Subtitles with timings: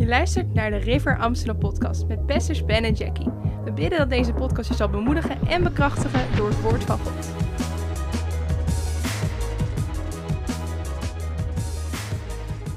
[0.00, 3.30] Je luistert naar de River Amsterdam podcast met pastors Ben en Jackie.
[3.64, 7.26] We bidden dat deze podcast je zal bemoedigen en bekrachtigen door het woord van God.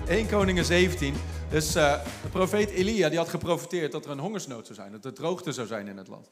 [0.07, 1.13] 1 Koningen 17.
[1.49, 4.91] Dus eh, de profeet Elia die had geprofiteerd dat er een hongersnood zou zijn.
[4.91, 6.31] Dat er droogte zou zijn in het land.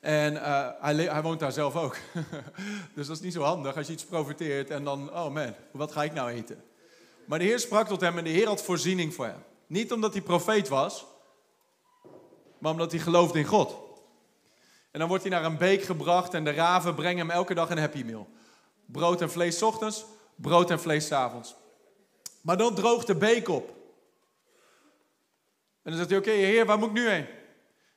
[0.00, 1.96] En eh, hij, hij woont daar zelf ook.
[2.94, 5.92] dus dat is niet zo handig als je iets profiteert en dan, oh man, wat
[5.92, 6.56] ga ik nou eten?
[7.26, 9.42] Maar de Heer sprak tot hem en de Heer had voorziening voor hem.
[9.66, 11.06] Niet omdat hij profeet was,
[12.58, 13.76] maar omdat hij geloofde in God.
[14.90, 17.70] En dan wordt hij naar een beek gebracht en de raven brengen hem elke dag
[17.70, 18.28] een happy meal.
[18.86, 21.54] Brood en vlees ochtends, brood en vlees avonds.
[22.40, 23.68] Maar dan droogt de beek op.
[25.82, 27.26] En dan zegt hij, oké heer, waar moet ik nu heen?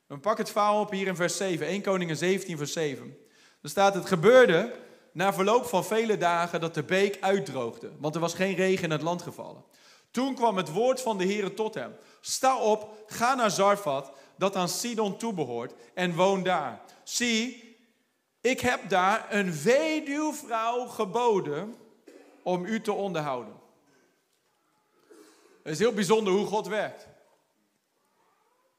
[0.07, 3.17] Dan pak het verhaal op hier in vers 7, 1 Koningen 17 vers 7.
[3.61, 4.73] Dan staat het gebeurde
[5.17, 8.91] na verloop van vele dagen dat de beek uitdroogde, want er was geen regen in
[8.91, 9.63] het land gevallen.
[10.11, 11.95] Toen kwam het woord van de Heer tot hem.
[12.21, 16.81] Sta op, ga naar Zarfat, dat aan Sidon toebehoort, en woon daar.
[17.03, 17.77] Zie,
[18.41, 21.75] ik heb daar een weduwvrouw geboden
[22.43, 23.53] om u te onderhouden.
[25.63, 27.07] Het is heel bijzonder hoe God werkt.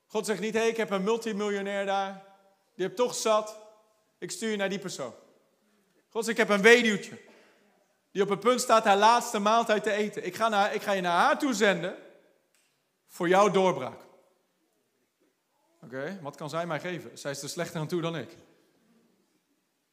[0.07, 2.25] God zegt niet, hé, hey, ik heb een multimiljonair daar.
[2.75, 3.59] Die heb toch zat.
[4.19, 5.13] Ik stuur je naar die persoon.
[6.09, 7.19] God ik heb een weduwtje.
[8.11, 10.27] Die op het punt staat haar laatste maaltijd te eten.
[10.27, 11.97] Ik ga, naar, ik ga je naar haar toe zenden.
[13.07, 14.01] Voor jouw doorbraak.
[15.83, 17.19] Oké, wat kan zij mij geven?
[17.19, 18.37] Zij is er slechter aan toe dan ik.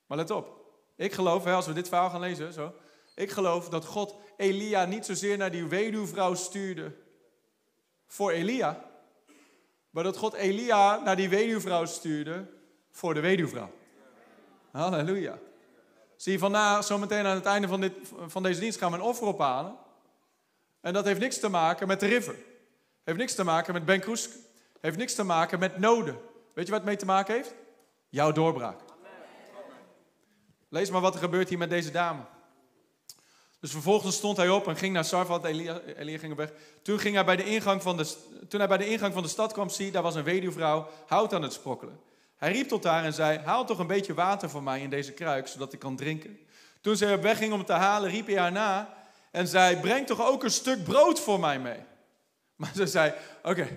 [0.06, 0.64] Maar let op.
[0.96, 2.74] Ik geloof, hè, als we dit verhaal gaan lezen, zo.
[3.16, 6.96] Ik geloof dat God Elia niet zozeer naar die weduwvrouw stuurde
[8.08, 8.92] voor Elia,
[9.90, 12.48] maar dat God Elia naar die weduwvrouw stuurde
[12.92, 13.72] voor de weduwvrouw.
[14.72, 15.40] Halleluja.
[16.18, 17.94] Zie je, vandaag, zometeen aan het einde van, dit,
[18.28, 19.76] van deze dienst gaan we een offer ophalen.
[20.82, 22.36] En dat heeft niks te maken met de river.
[23.04, 24.30] Heeft niks te maken met Ben Kroes.
[24.82, 26.18] Heeft niks te maken met noden.
[26.54, 27.54] Weet je wat het mee te maken heeft?
[28.10, 28.80] Jouw doorbraak.
[30.70, 32.22] Lees maar wat er gebeurt hier met deze dame.
[33.60, 35.46] Dus vervolgens stond hij op en ging naar Sarfat.
[35.46, 36.52] Elia, Elia ging weg.
[36.82, 38.16] Toen, ging hij bij de ingang van de,
[38.48, 41.34] toen hij bij de ingang van de stad kwam, zie, daar was een weduwvrouw hout
[41.34, 42.00] aan het sprokkelen.
[42.38, 45.12] Hij riep tot haar en zei, haal toch een beetje water voor mij in deze
[45.12, 46.40] kruik, zodat ik kan drinken.
[46.82, 48.94] Toen zij op weg ging om te halen, riep hij haar na
[49.32, 51.80] en zei, breng toch ook een stuk brood voor mij mee.
[52.56, 53.14] Maar ze zei,
[53.44, 53.68] oké,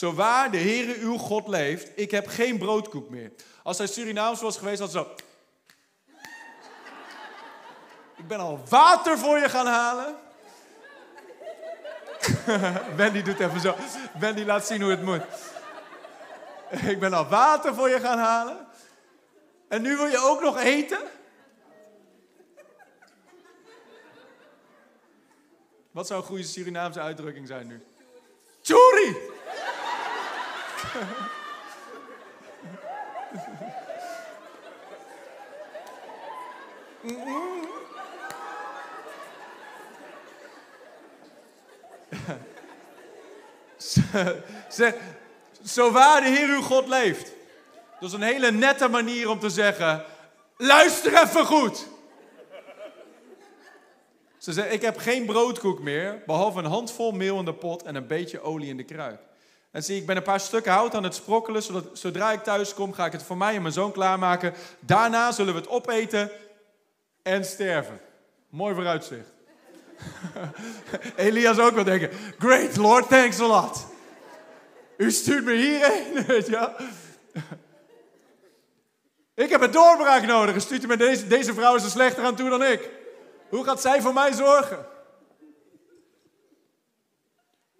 [0.00, 3.32] waar de Heere uw God leeft, ik heb geen broodkoek meer.
[3.62, 5.14] Als hij Surinaams was geweest, had ze zo...
[8.16, 10.16] Ik ben al water voor je gaan halen.
[12.96, 13.74] Wendy doet even zo.
[14.18, 15.22] Wendy laat zien hoe het moet.
[16.92, 18.66] Ik ben al water voor je gaan halen.
[19.68, 21.00] En nu wil je ook nog eten?
[25.90, 27.86] Wat zou een goede Surinaamse uitdrukking zijn nu?
[28.62, 29.16] Churi!
[44.68, 44.94] Zeg,
[45.72, 47.32] zo waar de Heer uw God leeft.
[48.00, 50.04] Dat is een hele nette manier om te zeggen,
[50.56, 51.86] luister even goed.
[54.38, 57.94] Ze zegt, ik heb geen broodkoek meer, behalve een handvol meel in de pot en
[57.94, 59.20] een beetje olie in de kruik.
[59.70, 62.74] En zie, ik ben een paar stukken hout aan het sprokkelen, zodat zodra ik thuis
[62.74, 64.54] kom, ga ik het voor mij en mijn zoon klaarmaken.
[64.80, 66.30] Daarna zullen we het opeten
[67.22, 68.00] en sterven.
[68.48, 69.28] Mooi vooruitzicht.
[71.16, 73.86] Elias ook wel denken, great Lord, thanks a lot.
[74.98, 76.70] U stuurt me hierheen, weet je.
[79.34, 80.70] Ik heb een doorbraak nodig.
[80.70, 82.90] U me deze, deze vrouw is er slechter aan toe dan ik.
[83.48, 84.86] Hoe gaat zij voor mij zorgen?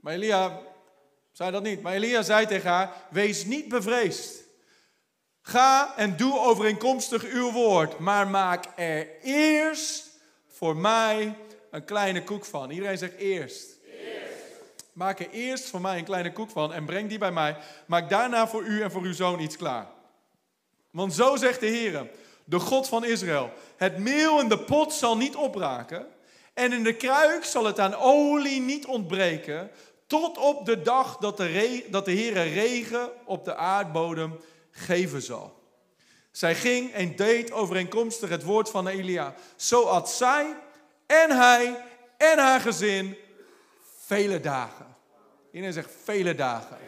[0.01, 0.61] Maar Elia
[1.33, 1.83] zei dat niet.
[1.83, 4.43] Maar Elia zei tegen haar, wees niet bevreesd.
[5.43, 10.09] Ga en doe overeenkomstig uw woord, maar maak er eerst
[10.47, 11.37] voor mij
[11.71, 12.71] een kleine koek van.
[12.71, 13.78] Iedereen zegt eerst.
[14.99, 17.56] Maak er eerst voor mij een kleine koek van en breng die bij mij.
[17.87, 19.87] Maak daarna voor u en voor uw zoon iets klaar.
[20.91, 22.11] Want zo zegt de Heer,
[22.45, 26.06] de God van Israël: Het meel in de pot zal niet opraken
[26.55, 29.71] en in de kruik zal het aan olie niet ontbreken,
[30.06, 34.41] tot op de dag dat de, dat de Heer regen op de aardbodem
[34.71, 35.62] geven zal.
[36.31, 39.35] Zij ging en deed overeenkomstig het woord van Elia.
[39.56, 40.56] Zo at zij
[41.06, 41.85] en hij
[42.17, 43.17] en haar gezin
[44.08, 44.96] vele dagen.
[45.46, 46.78] Iedereen zegt vele dagen.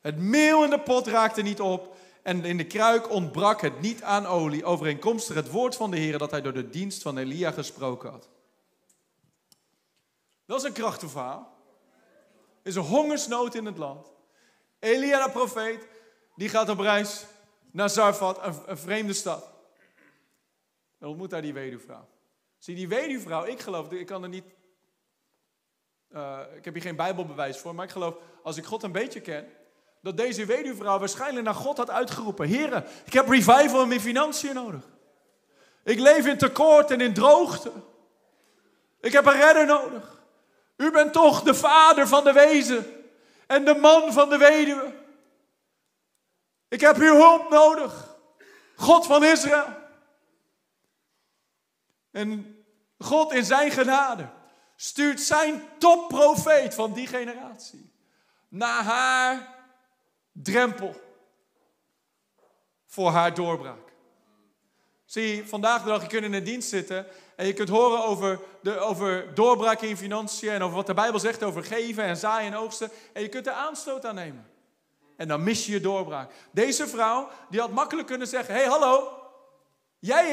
[0.00, 4.02] Het meel in de pot raakte niet op en in de kruik ontbrak het niet
[4.02, 7.50] aan olie, overeenkomstig het woord van de Heer dat hij door de dienst van Elia
[7.50, 8.28] gesproken had.
[10.46, 11.56] Dat is een krachtig verhaal.
[12.62, 14.06] is een hongersnood in het land.
[14.78, 15.88] Elia de profeet,
[16.34, 17.24] die gaat op reis
[17.70, 19.52] naar Zarfat, een, een vreemde stad.
[20.98, 22.08] En ontmoet daar die weduwvrouw.
[22.58, 24.44] Zie, die weduwvrouw, ik geloof, ik kan er niet...
[26.14, 29.20] Uh, ik heb hier geen bijbelbewijs voor, maar ik geloof, als ik God een beetje
[29.20, 29.52] ken,
[30.00, 32.46] dat deze weduwvrouw waarschijnlijk naar God had uitgeroepen.
[32.46, 34.88] Heren, ik heb revival in mijn financiën nodig.
[35.84, 37.72] Ik leef in tekort en in droogte.
[39.00, 40.22] Ik heb een redder nodig.
[40.76, 42.86] U bent toch de vader van de wezen
[43.46, 44.92] en de man van de weduwe.
[46.68, 48.16] Ik heb uw hulp nodig.
[48.76, 49.66] God van Israël.
[52.10, 52.64] En
[52.98, 54.28] God in zijn genade
[54.76, 57.90] stuurt zijn topprofeet van die generatie
[58.48, 59.54] naar haar
[60.32, 61.00] drempel
[62.86, 63.86] voor haar doorbraak.
[65.04, 67.06] Zie, vandaag de dag, je kunt in een dienst zitten
[67.36, 71.20] en je kunt horen over, de, over doorbraak in financiën en over wat de Bijbel
[71.20, 72.90] zegt over geven en zaaien en oogsten.
[73.12, 74.50] En je kunt er aanstoot aan nemen.
[75.16, 76.32] En dan mis je je doorbraak.
[76.50, 79.12] Deze vrouw, die had makkelijk kunnen zeggen, hey, hallo,
[79.98, 80.30] jij,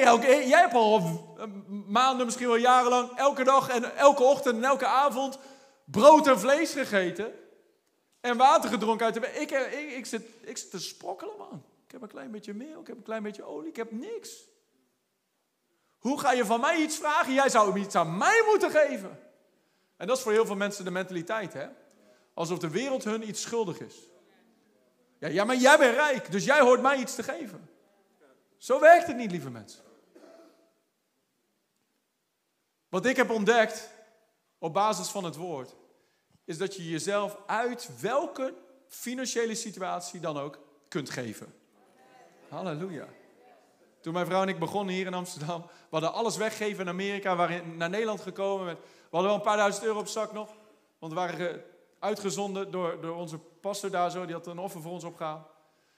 [0.48, 1.02] hebt al
[1.88, 5.40] maanden, misschien wel jarenlang, elke dag en elke ochtend en elke avond
[5.86, 7.34] brood en vlees gegeten.
[8.22, 9.20] En water gedronken uit de...
[9.20, 11.64] Ik, ik, ik, zit, ik zit te sprokkelen, man.
[11.86, 14.52] Ik heb een klein beetje meel, ik heb een klein beetje olie, ik heb niks.
[15.98, 17.34] Hoe ga je van mij iets vragen?
[17.34, 19.20] Jij zou iets aan mij moeten geven.
[19.98, 21.68] En dat is voor heel veel mensen de mentaliteit, hè?
[22.34, 23.96] Alsof de wereld hun iets schuldig is.
[25.20, 27.70] Ja, ja, maar jij bent rijk, dus jij hoort mij iets te geven.
[28.64, 29.84] Zo werkt het niet, lieve mensen.
[32.90, 33.90] Wat ik heb ontdekt
[34.58, 35.76] op basis van het woord,
[36.46, 38.54] is dat je jezelf uit welke
[38.88, 41.54] financiële situatie dan ook kunt geven.
[42.50, 43.08] Halleluja.
[44.02, 47.36] Toen mijn vrouw en ik begonnen hier in Amsterdam, we hadden alles weggegeven in Amerika,
[47.36, 48.66] waren naar Nederland gekomen.
[48.66, 50.54] Met, we hadden wel een paar duizend euro op zak nog,
[51.00, 51.64] want we waren
[52.00, 55.48] uitgezonden door, door onze pastor daar zo, die had een offer voor ons opgehaald.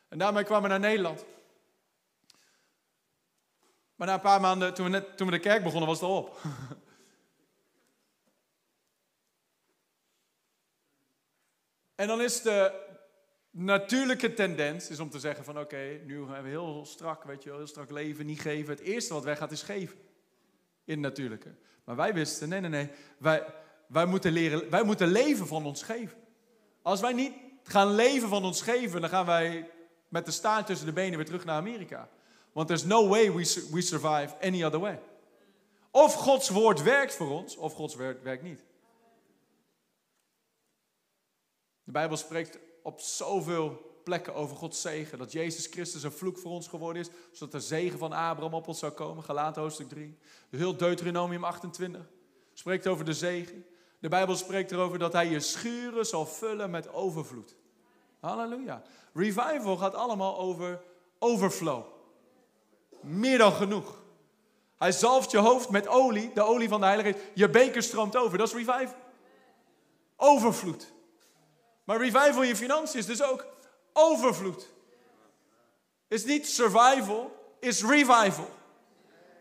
[0.08, 1.26] En daarmee kwamen we naar Nederland.
[3.96, 6.10] Maar na een paar maanden, toen we, net, toen we de kerk begonnen, was het
[6.10, 6.38] al op.
[11.96, 12.86] En dan is de
[13.50, 17.50] natuurlijke tendens is om te zeggen van oké, nu gaan we heel strak, weet je
[17.50, 18.74] wel, heel strak leven, niet geven.
[18.74, 19.98] Het eerste wat weggaat is geven.
[20.84, 21.56] In het natuurlijke.
[21.84, 23.46] Maar wij wisten, nee, nee, nee, wij,
[23.88, 26.18] wij, moeten leren, wij moeten leven van ons geven.
[26.82, 27.34] Als wij niet
[27.64, 29.70] gaan leven van ons geven, dan gaan wij
[30.08, 32.10] met de staart tussen de benen weer terug naar Amerika.
[32.56, 35.00] Want there's no way we, we survive any other way.
[35.92, 38.64] Of Gods woord werkt voor ons, of Gods woord werkt niet.
[41.84, 45.18] De Bijbel spreekt op zoveel plekken over Gods zegen.
[45.18, 47.10] Dat Jezus Christus een vloek voor ons geworden is.
[47.32, 49.24] Zodat de zegen van Abraham op ons zou komen.
[49.24, 50.18] Galaten hoofdstuk 3.
[50.50, 52.10] Heel Deuteronomium 28
[52.54, 53.66] spreekt over de zegen.
[54.00, 57.56] De Bijbel spreekt erover dat hij je schuren zal vullen met overvloed.
[58.20, 58.84] Halleluja.
[59.14, 60.82] Revival gaat allemaal over
[61.20, 61.95] overflow.
[63.06, 64.04] Meer dan genoeg.
[64.78, 68.38] Hij zalft je hoofd met olie, de olie van de Heilige Je beker stroomt over.
[68.38, 68.96] Dat is revival.
[70.16, 70.94] Overvloed.
[71.84, 73.46] Maar revival in je financiën is dus ook
[73.94, 74.70] overvloed.
[76.08, 78.50] Is niet survival, is revival.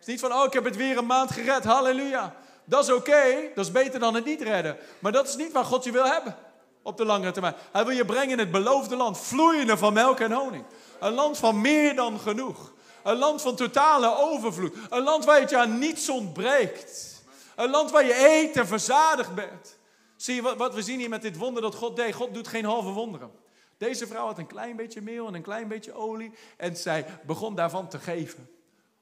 [0.01, 2.37] Is niet van, oh, ik heb het weer een maand gered, halleluja.
[2.65, 4.77] Dat is oké, dat is beter dan het niet redden.
[4.99, 6.37] Maar dat is niet waar God je wil hebben
[6.83, 7.55] op de langere termijn.
[7.73, 10.65] Hij wil je brengen in het beloofde land, vloeiende van melk en honing.
[11.01, 12.73] Een land van meer dan genoeg.
[13.05, 14.75] Een land van totale overvloed.
[14.91, 17.23] Een land waar het je aan niets ontbreekt.
[17.57, 19.79] Een land waar je eet en verzadigd bent.
[20.17, 22.15] Zie je wat, we zien hier met dit wonder dat God deed?
[22.15, 23.31] God doet geen halve wonderen.
[23.79, 26.33] Deze vrouw had een klein beetje meel en een klein beetje olie.
[26.57, 28.51] En zij begon daarvan te geven.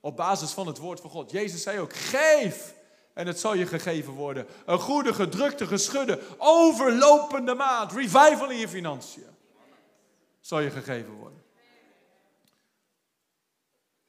[0.00, 1.30] Op basis van het woord van God.
[1.30, 2.74] Jezus zei ook: geef.
[3.14, 4.46] En het zal je gegeven worden.
[4.66, 7.92] Een goede, gedrukte, geschudde, overlopende maat.
[7.92, 9.26] Revival in je financiën.
[10.40, 11.41] Zal je gegeven worden.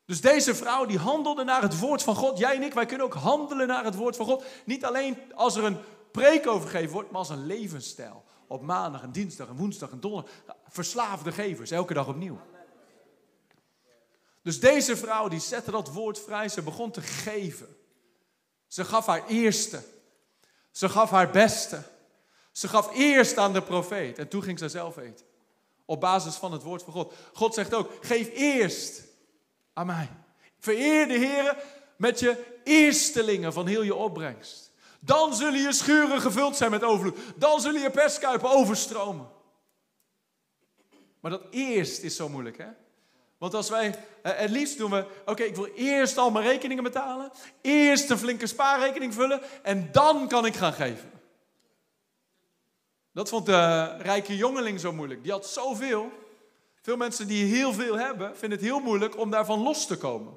[0.06, 2.38] Dus deze vrouw die handelde naar het woord van God.
[2.38, 4.44] Jij en ik, wij kunnen ook handelen naar het woord van God.
[4.66, 5.78] Niet alleen als er een
[6.12, 8.24] preek overgeven wordt, maar als een levensstijl.
[8.48, 10.32] Op maandag en dinsdag en woensdag en donderdag.
[10.68, 12.40] Verslaafde gevers, elke dag opnieuw.
[14.42, 17.78] Dus deze vrouw die zette dat woord vrij, ze begon te geven.
[18.68, 19.84] Ze gaf haar eerste.
[20.72, 21.84] Ze gaf haar beste.
[22.52, 25.26] Ze gaf eerst aan de profeet en toen ging ze zelf eten.
[25.86, 27.14] Op basis van het woord van God.
[27.34, 29.04] God zegt ook, geef eerst
[29.74, 30.26] aan.
[30.60, 31.58] Vereer de Heer
[31.98, 34.72] met je eerstelingen van heel je opbrengst.
[35.00, 37.18] Dan zullen je schuren gevuld zijn met overvloed.
[37.36, 39.28] Dan zullen je perskuipen overstromen.
[41.20, 42.68] Maar dat eerst is zo moeilijk, hè?
[43.38, 46.84] Want als wij, eh, het liefst doen we, oké, ik wil eerst al mijn rekeningen
[46.84, 51.12] betalen, eerst een flinke spaarrekening vullen en dan kan ik gaan geven.
[53.12, 55.24] Dat vond de rijke jongeling zo moeilijk.
[55.24, 56.12] Die had zoveel.
[56.84, 60.34] Veel mensen die heel veel hebben, vinden het heel moeilijk om daarvan los te komen.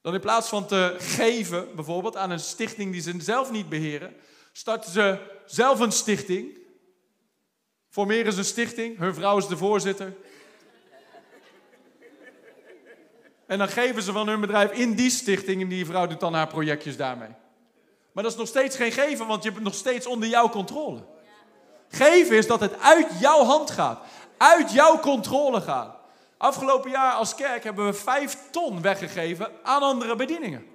[0.00, 4.16] Dan in plaats van te geven, bijvoorbeeld aan een stichting die ze zelf niet beheren,
[4.52, 6.58] starten ze zelf een stichting.
[7.88, 10.16] Formeren ze een stichting, hun vrouw is de voorzitter.
[13.46, 16.34] En dan geven ze van hun bedrijf in die stichting en die vrouw doet dan
[16.34, 17.34] haar projectjes daarmee.
[18.12, 20.48] Maar dat is nog steeds geen geven, want je hebt het nog steeds onder jouw
[20.48, 21.04] controle.
[21.88, 24.06] Geven is dat het uit jouw hand gaat,
[24.42, 25.94] uit jouw controle gaat.
[26.36, 30.66] Afgelopen jaar als kerk hebben we vijf ton weggegeven aan andere bedieningen.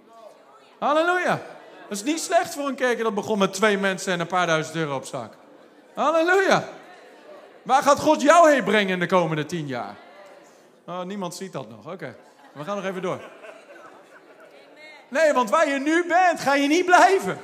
[0.80, 1.40] Halleluja.
[1.90, 4.48] Dat is niet slecht voor een kerk dat begon met twee mensen en een paar
[4.48, 5.34] duizend euro op zak.
[5.94, 6.64] Halleluja.
[7.62, 9.96] Waar gaat God jou heen brengen in de komende tien jaar?
[10.86, 11.94] Oh, niemand ziet dat nog.
[11.94, 12.16] Oké,
[12.54, 13.20] we gaan nog even door.
[15.08, 17.40] Nee, want waar je nu bent, ga je niet blijven.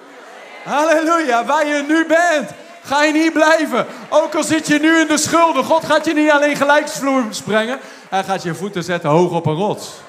[0.63, 2.51] Halleluja, waar je nu bent,
[2.83, 3.87] ga je niet blijven.
[4.15, 7.79] Ook al zit je nu in de schulden, God gaat je niet alleen gelijksvloer sprengen.
[8.09, 9.99] Hij gaat je voeten zetten hoog op een rots.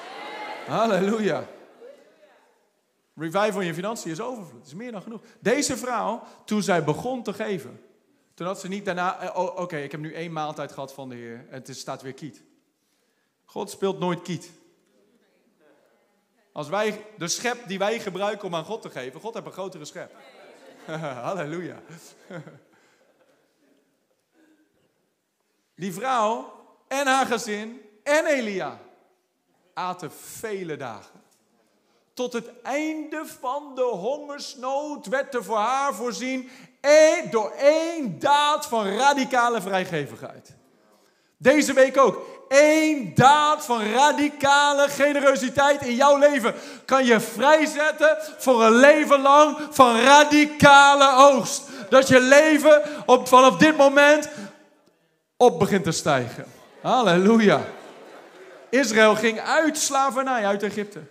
[0.67, 1.47] Halleluja.
[3.15, 4.59] Revival in je financiën is overvloed.
[4.59, 5.21] Het is meer dan genoeg.
[5.39, 7.81] Deze vrouw, toen zij begon te geven,
[8.33, 11.09] toen had ze niet daarna, eh, oh, oké, ik heb nu één maaltijd gehad van
[11.09, 12.43] de Heer en het staat weer kiet.
[13.45, 14.51] God speelt nooit kiet.
[16.51, 19.51] Als wij de schep die wij gebruiken om aan God te geven, God heeft een
[19.51, 20.11] grotere schep.
[21.23, 21.81] Halleluja.
[25.75, 26.53] Die vrouw
[26.87, 28.79] en haar gezin en Elia
[29.73, 31.23] aten vele dagen.
[32.13, 36.49] Tot het einde van de hongersnood werd er voor haar voorzien
[37.29, 40.55] door één daad van radicale vrijgevigheid.
[41.37, 42.33] Deze week ook.
[42.49, 46.53] Eén daad van radicale generositeit in jouw leven
[46.85, 51.61] kan je vrijzetten voor een leven lang van radicale oogst.
[51.89, 54.29] Dat je leven op, vanaf dit moment
[55.37, 56.45] op begint te stijgen.
[56.81, 57.65] Halleluja.
[58.69, 61.01] Israël ging uit slavernij, uit Egypte.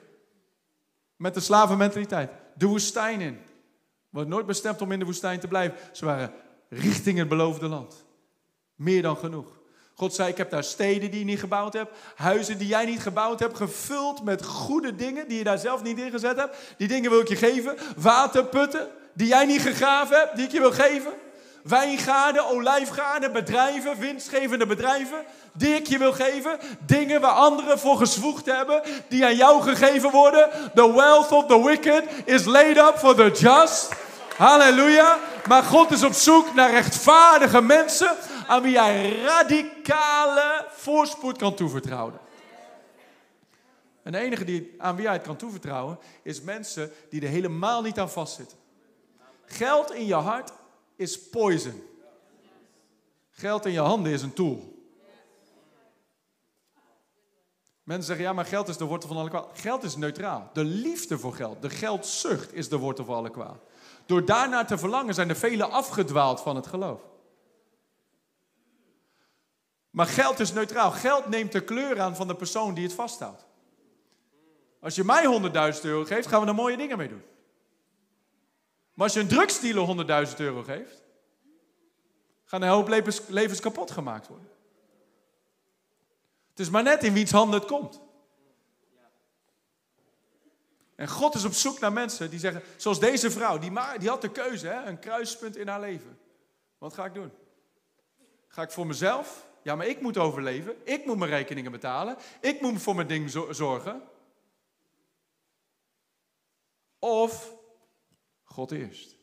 [1.16, 2.30] Met de slavenmentaliteit.
[2.54, 3.38] De woestijn in.
[4.10, 5.78] Was nooit bestemd om in de woestijn te blijven.
[5.92, 6.32] Ze waren
[6.68, 8.04] richting het beloofde land.
[8.74, 9.62] Meer dan genoeg.
[9.94, 13.00] God zei, ik heb daar steden die je niet gebouwd hebt, huizen die jij niet
[13.00, 16.56] gebouwd hebt, gevuld met goede dingen die je daar zelf niet in gezet hebt.
[16.76, 17.76] Die dingen wil ik je geven.
[17.96, 21.12] Waterputten die jij niet gegraven hebt, die ik je wil geven.
[21.64, 26.59] Wijngaarden, olijfgaarden, bedrijven, winstgevende bedrijven, die ik je wil geven.
[26.87, 30.50] Dingen waar anderen voor gezwoegd hebben, die aan jou gegeven worden.
[30.75, 33.88] The wealth of the wicked is laid up for the just.
[34.37, 35.18] Halleluja.
[35.49, 38.16] Maar God is op zoek naar rechtvaardige mensen
[38.47, 42.18] aan wie hij radicale voorspoed kan toevertrouwen.
[44.02, 47.83] En de enige die, aan wie hij het kan toevertrouwen, is mensen die er helemaal
[47.83, 48.59] niet aan vastzitten.
[49.47, 50.52] Geld in je hart
[50.96, 51.82] is poison.
[53.30, 54.72] Geld in je handen is een tool.
[57.82, 59.48] Mensen zeggen, ja, maar geld is de wortel van alle kwaad.
[59.54, 60.50] Geld is neutraal.
[60.52, 63.62] De liefde voor geld, de geldzucht is de wortel van alle kwaad.
[64.06, 67.00] Door daarnaar te verlangen zijn er velen afgedwaald van het geloof.
[69.90, 70.90] Maar geld is neutraal.
[70.90, 73.46] Geld neemt de kleur aan van de persoon die het vasthoudt.
[74.80, 75.40] Als je mij
[75.74, 77.22] 100.000 euro geeft, gaan we er mooie dingen mee doen.
[78.94, 81.02] Maar als je een drugsdealer 100.000 euro geeft,
[82.44, 84.48] gaan een hoop levens, levens kapot gemaakt worden.
[86.50, 88.00] Het is maar net in wiens handen het komt.
[90.94, 94.20] En God is op zoek naar mensen die zeggen, zoals deze vrouw, die, die had
[94.20, 96.18] de keuze, hè, een kruispunt in haar leven.
[96.78, 97.32] Wat ga ik doen?
[98.48, 99.46] Ga ik voor mezelf?
[99.62, 100.76] Ja, maar ik moet overleven.
[100.84, 102.16] Ik moet mijn rekeningen betalen.
[102.40, 104.02] Ik moet voor mijn ding zorgen.
[106.98, 107.52] Of
[108.54, 109.16] God eerst.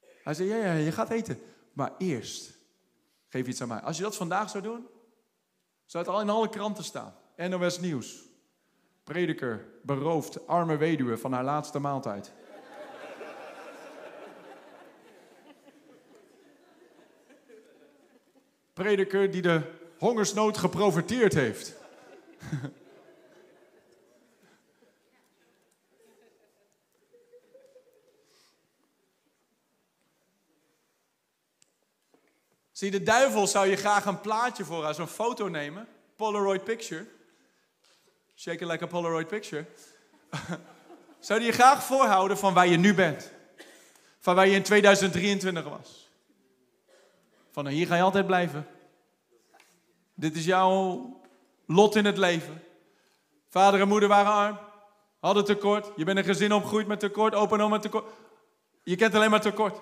[0.00, 1.38] Hij zei, ja, ja, je gaat eten.
[1.72, 2.56] Maar eerst,
[3.28, 3.80] geef iets aan mij.
[3.80, 4.86] Als je dat vandaag zou doen,
[5.84, 7.14] zou het al in alle kranten staan.
[7.36, 8.22] NOS Nieuws.
[9.04, 12.32] Prediker berooft arme weduwe van haar laatste maaltijd.
[18.72, 19.60] Prediker die de
[19.98, 21.74] hongersnood geprofiteerd heeft.
[32.82, 35.88] Zie, de duivel zou je graag een plaatje voor als een foto nemen.
[36.16, 37.06] Polaroid picture.
[38.36, 39.64] Shake it like a Polaroid picture.
[41.18, 43.30] zou die je graag voorhouden van waar je nu bent.
[44.18, 46.10] Van waar je in 2023 was.
[47.52, 48.66] Van hier ga je altijd blijven.
[50.14, 51.20] Dit is jouw
[51.66, 52.62] lot in het leven.
[53.48, 54.58] Vader en moeder waren arm.
[55.20, 55.90] Hadden tekort.
[55.96, 57.34] Je bent een gezin opgegroeid met tekort.
[57.34, 58.04] Opa en oma tekort.
[58.82, 59.80] Je kent alleen maar tekort.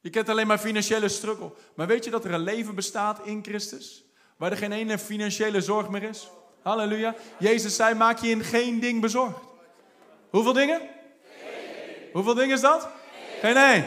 [0.00, 1.52] Je kent alleen maar financiële struggle.
[1.74, 4.04] Maar weet je dat er een leven bestaat in Christus?
[4.36, 6.28] Waar er geen ene financiële zorg meer is?
[6.62, 7.14] Halleluja.
[7.38, 9.40] Jezus zei, maak je in geen ding bezorgd.
[10.30, 10.80] Hoeveel dingen?
[12.12, 12.88] Hoeveel dingen is dat?
[13.40, 13.86] Geen.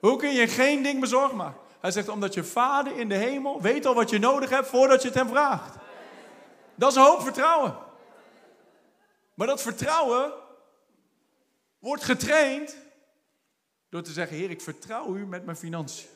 [0.00, 1.60] Hoe kun je geen ding bezorgd maken?
[1.80, 5.02] Hij zegt, omdat je vader in de hemel weet al wat je nodig hebt voordat
[5.02, 5.74] je het hem vraagt.
[6.74, 7.76] Dat is een hoop vertrouwen.
[9.34, 10.32] Maar dat vertrouwen
[11.78, 12.76] wordt getraind
[13.88, 16.08] door te zeggen, Heer, ik vertrouw u met mijn financiën.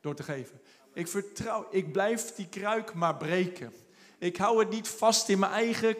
[0.00, 0.60] Door te geven.
[0.92, 3.72] Ik vertrouw, ik blijf die kruik maar breken.
[4.18, 5.96] Ik hou het niet vast in mijn eigen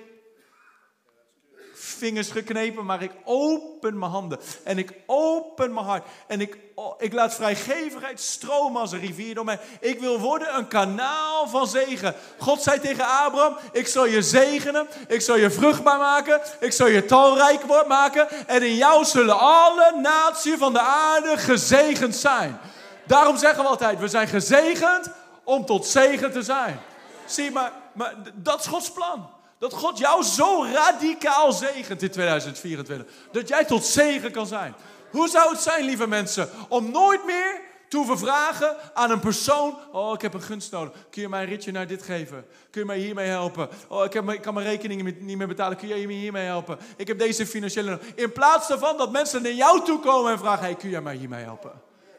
[1.85, 6.59] vingers geknepen, maar ik open mijn handen en ik open mijn hart en ik,
[6.99, 9.59] ik laat vrijgevigheid stromen als een rivier door mij.
[9.81, 12.15] Ik wil worden een kanaal van zegen.
[12.39, 16.87] God zei tegen Abraham, ik zal je zegenen, ik zal je vruchtbaar maken, ik zal
[16.87, 22.61] je talrijk maken en in jou zullen alle naties van de aarde gezegend zijn.
[23.07, 25.11] Daarom zeggen we altijd, we zijn gezegend
[25.45, 26.81] om tot zegen te zijn.
[27.27, 29.34] Zie, maar, maar dat is Gods plan.
[29.59, 33.07] Dat God jou zo radicaal zegent in 2024.
[33.33, 34.75] Dat jij tot zegen kan zijn.
[35.11, 39.79] Hoe zou het zijn, lieve mensen, om nooit meer te hoeven vragen aan een persoon:
[39.93, 40.93] Oh, ik heb een gunst nodig.
[41.11, 42.47] Kun je mij een ritje naar dit geven?
[42.71, 43.69] Kun je mij hiermee helpen?
[43.89, 45.77] Oh, ik, heb, ik kan mijn rekeningen niet meer betalen.
[45.77, 46.79] Kun jij me hiermee helpen?
[46.97, 47.99] Ik heb deze financiële.
[48.15, 51.17] In plaats daarvan dat mensen naar jou toe komen en vragen: Hey, kun jij mij
[51.17, 51.73] hiermee helpen?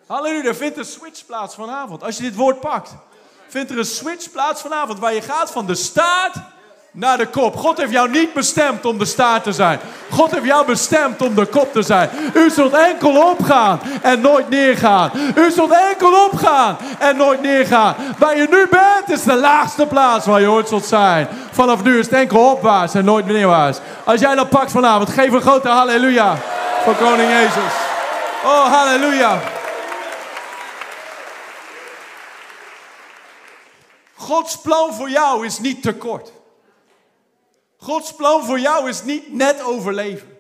[0.08, 2.04] Halleluja, er vindt een switch plaats vanavond.
[2.04, 2.96] Als je dit woord pakt,
[3.48, 6.36] vindt er een switch plaats vanavond waar je gaat van de staart
[6.96, 7.56] naar de kop.
[7.56, 9.80] God heeft jou niet bestemd om de staart te zijn.
[10.10, 12.10] God heeft jou bestemd om de kop te zijn.
[12.34, 15.12] U zult enkel opgaan en nooit neergaan.
[15.36, 17.96] U zult enkel opgaan en nooit neergaan.
[18.18, 21.28] Waar je nu bent is de laagste plaats waar je ooit zult zijn.
[21.52, 23.80] Vanaf nu is het enkel opwaarts en nooit neerwaarts.
[24.04, 26.38] Als jij dat pakt vanavond, geef een grote halleluja
[26.84, 27.74] voor koning Jezus.
[28.44, 29.40] Oh, halleluja.
[34.16, 36.35] Gods plan voor jou is niet te kort.
[37.86, 40.38] Gods plan voor jou is niet net overleven.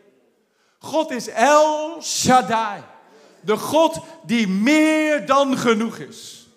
[0.79, 2.83] God is El Shaddai.
[3.41, 6.47] De God die meer dan genoeg is.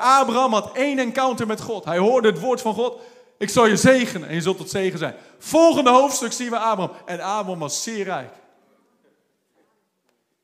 [0.00, 1.84] Abraham had één encounter met God.
[1.84, 3.00] Hij hoorde het woord van God.
[3.38, 5.14] Ik zal je zegenen en je zult tot zegen zijn.
[5.38, 6.96] Volgende hoofdstuk zien we Abraham.
[7.04, 8.32] En Abraham was zeer rijk.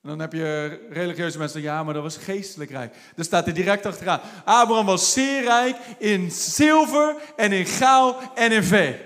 [0.05, 2.95] En dan heb je religieuze mensen, ja, maar dat was geestelijk rijk.
[3.15, 4.21] Daar staat er direct achteraan.
[4.45, 9.01] Abraham was zeer rijk in zilver en in goud en in vee.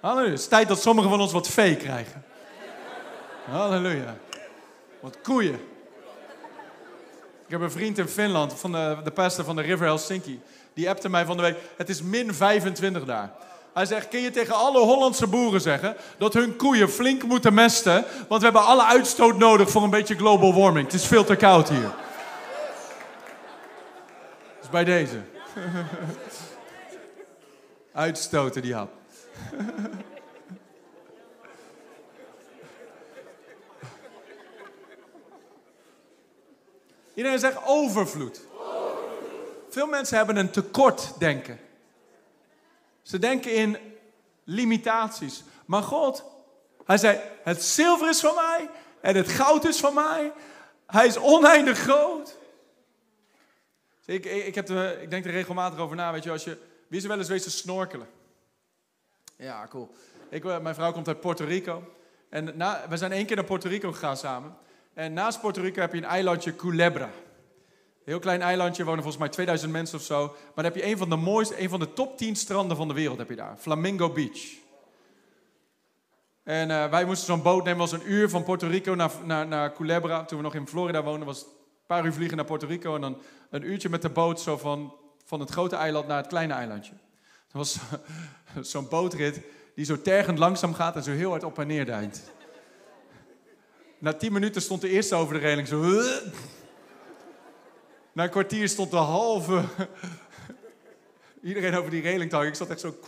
[0.00, 0.30] Halleluja.
[0.30, 2.24] Het is tijd dat sommigen van ons wat vee krijgen.
[3.44, 4.16] Halleluja.
[5.00, 5.60] Wat koeien.
[7.46, 10.40] Ik heb een vriend in Finland, van de, de pastor van de River Helsinki.
[10.74, 13.32] Die appte mij van de week, het is min 25 daar.
[13.72, 18.04] Hij zegt, kun je tegen alle Hollandse boeren zeggen dat hun koeien flink moeten mesten,
[18.28, 20.84] want we hebben alle uitstoot nodig voor een beetje global warming.
[20.84, 21.90] Het is veel te koud hier.
[24.60, 25.20] Dus bij deze.
[27.92, 28.88] Uitstoten die had.
[37.14, 38.40] Iedereen zegt overvloed.
[39.70, 41.58] Veel mensen hebben een tekort denken.
[43.12, 43.76] Ze denken in
[44.44, 45.42] limitaties.
[45.66, 46.24] Maar God,
[46.84, 48.70] hij zei, het zilver is van mij
[49.00, 50.32] en het goud is van mij.
[50.86, 52.36] Hij is oneindig groot.
[54.04, 54.70] Ik, ik, ik, heb
[55.00, 57.28] ik denk er regelmatig over na, weet je, als je, wie is er wel eens
[57.28, 58.08] wezen snorkelen?
[59.36, 59.94] Ja, cool.
[60.28, 61.94] Ik, eh, mijn vrouw komt uit Puerto Rico.
[62.28, 64.56] En na, we zijn één keer naar Puerto Rico gegaan samen.
[64.94, 67.10] En naast Puerto Rico heb je een eilandje Culebra
[68.04, 70.26] heel klein eilandje, wonen volgens mij 2000 mensen of zo.
[70.26, 72.88] Maar dan heb je een van de mooiste, een van de top 10 stranden van
[72.88, 73.56] de wereld heb je daar.
[73.58, 74.60] Flamingo Beach.
[76.42, 79.46] En uh, wij moesten zo'n boot nemen, was een uur van Puerto Rico naar, naar,
[79.46, 80.24] naar Culebra.
[80.24, 81.48] Toen we nog in Florida woonden, was een
[81.86, 82.94] paar uur vliegen naar Puerto Rico.
[82.94, 83.18] En dan
[83.50, 86.92] een uurtje met de boot zo van, van het grote eiland naar het kleine eilandje.
[87.52, 87.78] Dat was
[88.72, 89.40] zo'n bootrit
[89.74, 92.22] die zo tergend langzaam gaat en zo heel hard op en neer duint.
[93.98, 95.82] Na tien minuten stond de eerste over de reling zo...
[98.12, 99.62] Na een kwartier stond de halve...
[101.42, 102.50] Iedereen over die reling te hangen.
[102.50, 102.88] Ik zat echt zo...
[102.88, 102.98] Ik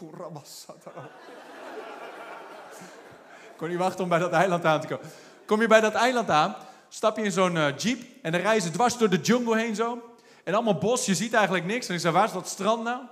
[3.57, 5.07] kon niet wachten om bij dat eiland aan te komen.
[5.47, 6.57] Kom je bij dat eiland aan,
[6.89, 8.03] stap je in zo'n uh, jeep...
[8.23, 10.17] en dan ze dwars door de jungle heen zo.
[10.45, 11.89] En allemaal bos, je ziet eigenlijk niks.
[11.89, 13.03] En ik zei, waar is dat strand nou?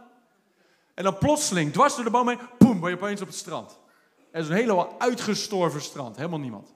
[0.95, 2.39] En dan plotseling, dwars door de boom heen...
[2.59, 3.79] poem, ben je opeens op het strand.
[4.33, 6.17] Is een helemaal uitgestorven strand.
[6.17, 6.69] Helemaal niemand.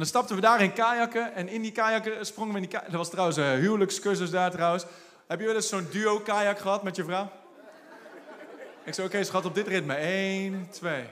[0.00, 2.92] Dan stapten we daar in kajakken en in die kajakken sprongen we in die kajakken.
[2.92, 4.84] Er was trouwens een huwelijkscursus daar trouwens.
[5.26, 7.30] Heb je wel eens zo'n duo kajak gehad met je vrouw?
[8.84, 9.94] Ik zei, oké schat, op dit ritme.
[9.94, 11.04] 1, 2,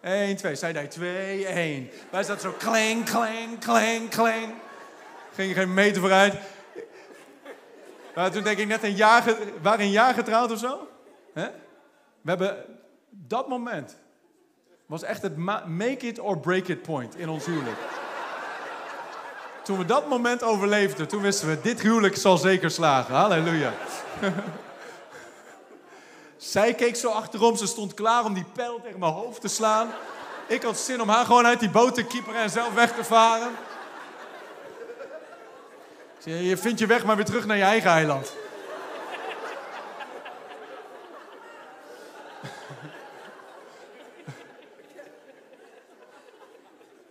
[0.00, 0.54] 1, 2.
[0.54, 1.90] Zij deed 2, 1.
[2.10, 4.54] Wij zaten zo kling, kling, kling, kling.
[5.34, 6.34] Ging geen meter vooruit.
[8.14, 10.88] Maar toen denk ik net een jaar, waren een jaar getrouwd of zo.
[11.32, 11.50] We
[12.24, 12.64] hebben
[13.10, 13.96] dat moment.
[14.86, 17.78] Was echt het ma- make it or break it point in ons huwelijk.
[19.62, 23.14] Toen we dat moment overleefden, toen wisten we, dit huwelijk zal zeker slagen.
[23.14, 23.72] Halleluja.
[26.36, 29.90] Zij keek zo achterom, ze stond klaar om die pijl tegen mijn hoofd te slaan.
[30.48, 33.04] Ik had zin om haar gewoon uit die boot te kieperen en zelf weg te
[33.04, 33.50] varen.
[36.24, 38.32] Je vindt je weg, maar weer terug naar je eigen eiland.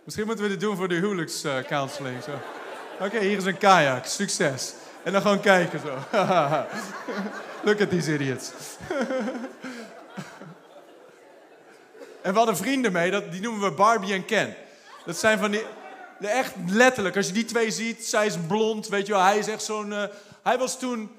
[0.04, 2.22] Misschien moeten we dit doen voor de huwelijkscounseling.
[2.22, 2.30] zo.
[3.04, 4.06] Oké, hier is een kajak.
[4.06, 4.74] Succes.
[5.02, 5.88] En dan gewoon kijken zo.
[7.66, 8.52] Look at these idiots.
[12.22, 14.56] en we hadden vrienden mee, dat, die noemen we Barbie en Ken.
[15.04, 15.64] Dat zijn van die...
[16.20, 19.22] Echt letterlijk, als je die twee ziet, zij is blond, weet je wel.
[19.22, 19.92] Hij is echt zo'n...
[19.92, 20.04] eh,
[20.42, 21.10] hij was toen...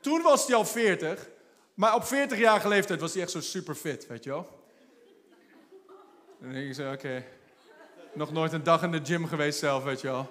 [0.00, 1.28] Toen was hij al 40.
[1.74, 4.48] Maar op 40-jarige leeftijd was hij echt zo super fit, weet je wel.
[6.40, 7.24] Dan denk ik zo, oké.
[8.12, 10.30] Nog nooit een dag in de gym geweest zelf, weet je wel.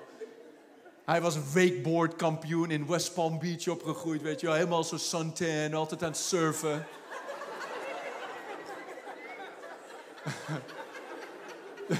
[1.06, 4.56] Hij was wakeboard kampioen in West Palm Beach opgegroeid, weet je wel.
[4.56, 6.88] Helemaal zo suntan, altijd aan het surfen.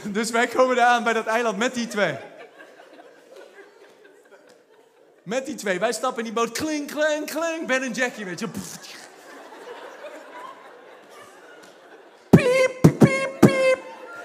[0.18, 2.18] dus wij komen daar aan bij dat eiland met die twee.
[5.24, 5.80] Met die twee.
[5.80, 6.52] Wij stappen in die boot.
[6.52, 7.68] Kling, kling, kling.
[7.68, 8.48] Ben en Jackie, weet je.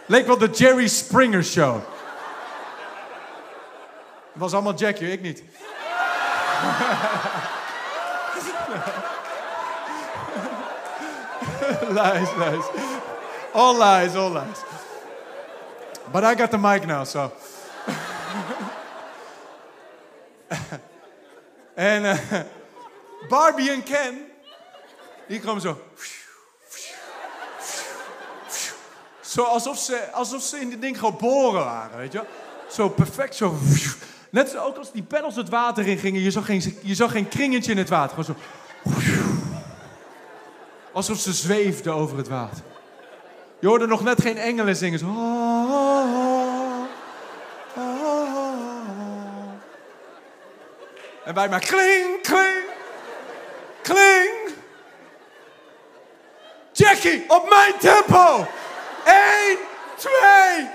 [0.07, 1.75] Leek wel de Jerry Springer Show.
[4.33, 5.43] Het was allemaal Jackie, ik niet.
[11.89, 12.65] lies, lies.
[13.53, 14.63] All lies, all lies.
[16.13, 17.33] But I got the mic now, so.
[21.75, 22.19] en eh,
[23.29, 24.33] Barbie en Ken,
[25.29, 25.79] die kwamen zo.
[29.35, 32.23] Zo alsof ze, alsof ze in dit ding geboren waren, weet je.
[32.71, 33.59] Zo perfect, zo.
[34.31, 37.29] Net ook als die pedals het water in gingen, je zag geen, je zag geen
[37.29, 38.25] kringetje in het water.
[38.25, 39.03] Gewoon zo.
[40.93, 42.65] Alsof ze zweefden over het water.
[43.59, 44.99] Je hoorde nog net geen engelen zingen.
[44.99, 45.07] Zo.
[51.25, 52.65] En wij maar kling, kling,
[53.83, 54.31] kling.
[56.73, 58.47] Jackie, op mijn tempo.
[59.05, 59.59] Eén,
[59.97, 60.71] twee.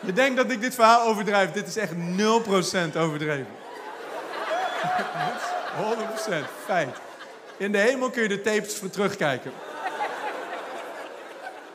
[0.00, 1.50] Je denkt dat ik dit verhaal overdrijf.
[1.50, 1.96] Dit is echt 0%
[2.96, 3.46] overdreven.
[6.32, 6.32] 100%
[6.64, 6.96] feit.
[7.56, 9.52] In de hemel kun je de tapes voor terugkijken.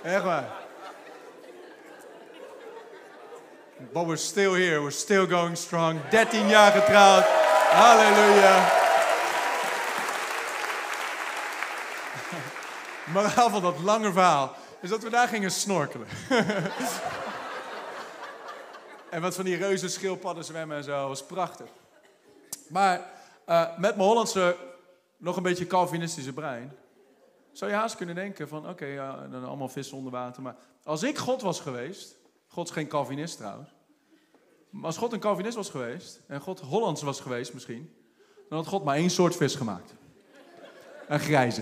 [0.04, 0.46] Echt waar.
[3.94, 4.82] But we're still here.
[4.82, 6.00] We're still going strong.
[6.10, 7.47] 13 jaar getrouwd.
[7.72, 8.86] Halleluja.
[13.14, 16.08] Moraal van dat lange verhaal is dat we daar gingen snorkelen.
[19.10, 21.08] en wat van die reuze schildpadden zwemmen en zo.
[21.08, 21.68] was prachtig.
[22.70, 23.02] Maar
[23.46, 24.56] eh, met mijn Hollandse,
[25.18, 26.78] nog een beetje Calvinistische brein...
[27.52, 28.70] zou je haast kunnen denken van...
[28.70, 28.96] oké,
[29.32, 30.42] dan allemaal vissen onder water.
[30.42, 32.16] Maar als ik God was geweest...
[32.48, 33.77] God is geen Calvinist trouwens.
[34.82, 36.22] Als God een Calvinist was geweest...
[36.28, 37.94] en God Hollands was geweest misschien...
[38.50, 39.94] dan had God maar één soort vis gemaakt.
[41.08, 41.62] Een grijze.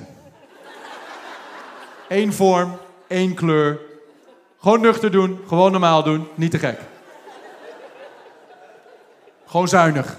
[2.10, 3.80] Eén vorm, één kleur.
[4.58, 6.80] Gewoon nuchter doen, gewoon normaal doen, niet te gek.
[9.46, 10.18] Gewoon zuinig.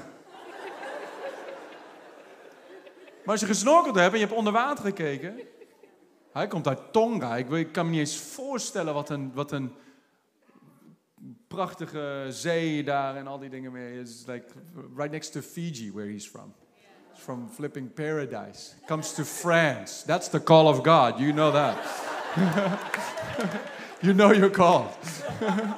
[3.24, 5.40] Maar als je gesnorkeld hebt en je hebt onder water gekeken.
[6.32, 7.36] Hij komt uit Tonga.
[7.36, 9.74] Ik, kan me niet eens voorstellen wat wat een
[11.48, 14.24] prachtige zee daar en al die dingen meer is.
[14.26, 14.44] Like
[14.96, 16.54] right next to Fiji, where he's from.
[17.14, 18.74] From flipping paradise.
[18.86, 20.04] Comes to France.
[20.06, 21.18] That's the call of God.
[21.18, 21.76] You know that.
[24.00, 24.90] you know you're called.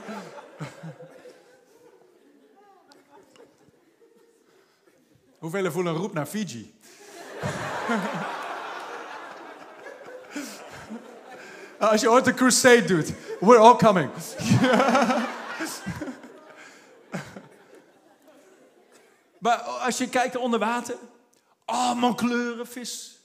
[5.39, 6.75] Hoeveel voelen een roep naar Fiji?
[11.79, 14.11] Als je ooit een crusade doet, we're all coming.
[19.39, 20.95] Maar als je kijkt onder water,
[21.65, 23.21] allemaal kleuren vis,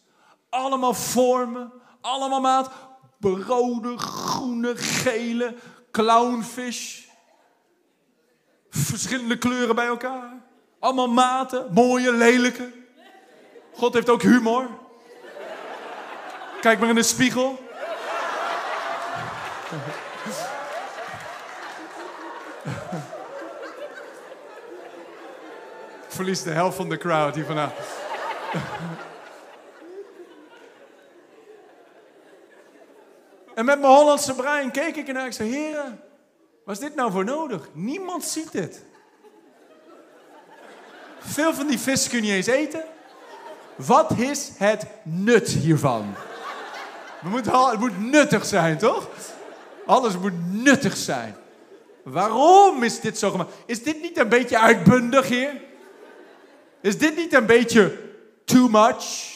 [0.49, 2.71] allemaal vormen, allemaal maat,
[3.19, 5.55] rode, groene, gele,
[5.91, 6.99] clownfish,
[8.69, 10.41] verschillende kleuren bij elkaar,
[10.79, 12.71] allemaal maten, mooie, lelijke.
[13.73, 14.69] God heeft ook humor.
[16.61, 17.62] Kijk maar in de spiegel.
[26.13, 27.79] Verlies de helft van de crowd hier vanavond.
[33.55, 36.01] en met mijn Hollandse brein keek ik en ik zei: Heren,
[36.65, 37.69] wat is dit nou voor nodig?
[37.71, 38.85] Niemand ziet dit.
[41.19, 42.83] Veel van die vis kun je niet eens eten.
[43.75, 46.13] Wat is het nut hiervan?
[47.21, 49.09] We moeten, het moet nuttig zijn, toch?
[49.85, 51.35] Alles moet nuttig zijn.
[52.03, 53.53] Waarom is dit zo gemaakt?
[53.65, 55.71] Is dit niet een beetje uitbundig hier?
[56.83, 57.97] Is dit niet een beetje
[58.45, 59.31] too much?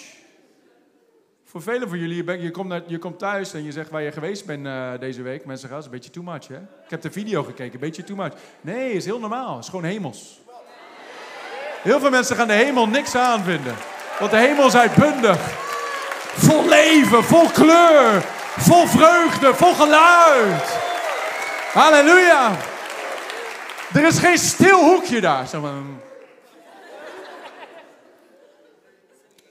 [1.45, 4.12] Voor velen van jullie, je, komt, naar, je komt thuis en je zegt waar je
[4.12, 5.45] geweest bent uh, deze week.
[5.45, 6.55] Mensen gaan, dat is een beetje too much, hè?
[6.55, 8.33] Ik heb de video gekeken, een beetje too much.
[8.62, 9.60] Nee, is heel normaal.
[9.60, 10.39] is gewoon hemels.
[11.81, 13.75] Heel veel mensen gaan de hemel niks aanvinden.
[14.19, 15.39] Want de hemel is uitbundig.
[16.36, 18.25] Vol leven, vol kleur,
[18.57, 20.77] vol vreugde, vol geluid.
[21.73, 22.57] Halleluja.
[23.93, 25.47] Er is geen stil hoekje daar.
[25.47, 25.71] Zeg maar.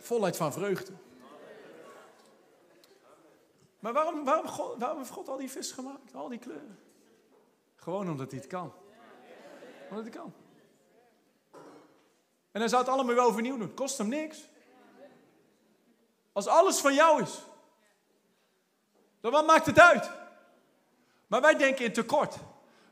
[0.07, 0.93] Volheid van vreugde.
[3.79, 6.15] Maar waarom, waarom, God, waarom heeft God al die vis gemaakt?
[6.15, 6.79] Al die kleuren?
[7.75, 8.73] Gewoon omdat hij het kan.
[9.89, 10.33] Omdat hij kan.
[12.53, 13.75] En hij zou het allemaal weer overnieuw doen.
[13.75, 14.45] Kost hem niks.
[16.33, 17.43] Als alles van jou is.
[19.21, 20.11] Dan wat maakt het uit?
[21.27, 22.37] Maar wij denken in tekort.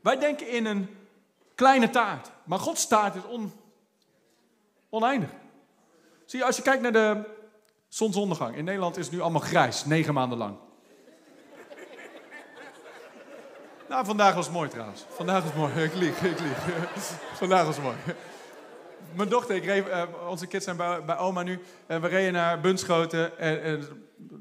[0.00, 1.09] Wij denken in een
[1.55, 2.31] kleine taart.
[2.44, 3.53] Maar Gods taart is on,
[4.88, 5.31] oneindig.
[6.24, 7.24] Zie je, als je kijkt naar de
[7.88, 8.56] zonsondergang.
[8.56, 10.56] In Nederland is het nu allemaal grijs, negen maanden lang.
[13.88, 15.04] Nou, vandaag was mooi trouwens.
[15.08, 15.84] Vandaag was mooi.
[15.84, 16.58] Ik lieg, ik lieg.
[17.42, 17.96] Vandaag was mooi.
[19.14, 21.60] Mijn dochter, ik reed, uh, onze kids zijn bij, bij oma nu.
[21.87, 23.38] En we reden naar Bunschoten.
[23.38, 23.88] En, en,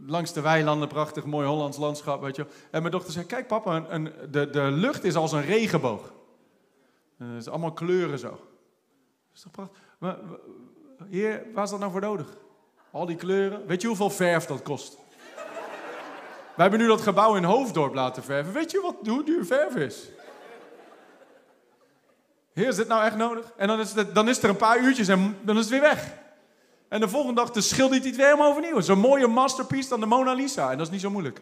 [0.05, 2.45] langs de weilanden, prachtig, mooi Hollands landschap, weet je.
[2.71, 6.13] En mijn dochter zei, kijk papa, een, een, de, de lucht is als een regenboog.
[7.17, 8.29] Het is allemaal kleuren zo.
[8.29, 8.39] Dat
[9.33, 9.79] is toch prachtig?
[9.97, 10.17] Maar,
[11.09, 12.27] Heer, waar is dat nou voor nodig?
[12.91, 13.67] Al die kleuren.
[13.67, 14.97] Weet je hoeveel verf dat kost?
[16.55, 18.53] We hebben nu dat gebouw in Hoofddorp laten verven.
[18.53, 20.09] Weet je wat, hoe duur verf is?
[22.53, 23.53] Heer, is dit nou echt nodig?
[23.57, 25.81] En dan is, het, dan is er een paar uurtjes en dan is het weer
[25.81, 26.11] weg.
[26.87, 28.81] En de volgende dag dus schildert hij het weer helemaal overnieuw.
[28.81, 30.71] Zo'n mooie masterpiece dan de Mona Lisa.
[30.71, 31.41] En dat is niet zo moeilijk.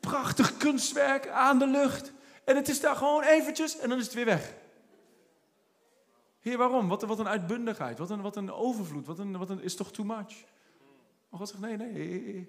[0.00, 2.12] Prachtig kunstwerk aan de lucht.
[2.44, 4.52] En het is daar gewoon eventjes en dan is het weer weg.
[6.40, 6.88] Heer, waarom?
[6.88, 9.92] Wat, wat een uitbundigheid, wat een, wat een overvloed, wat een, wat een, is toch
[9.92, 10.44] too much?
[11.28, 11.92] Maar God zegt, nee, nee,
[12.28, 12.48] ik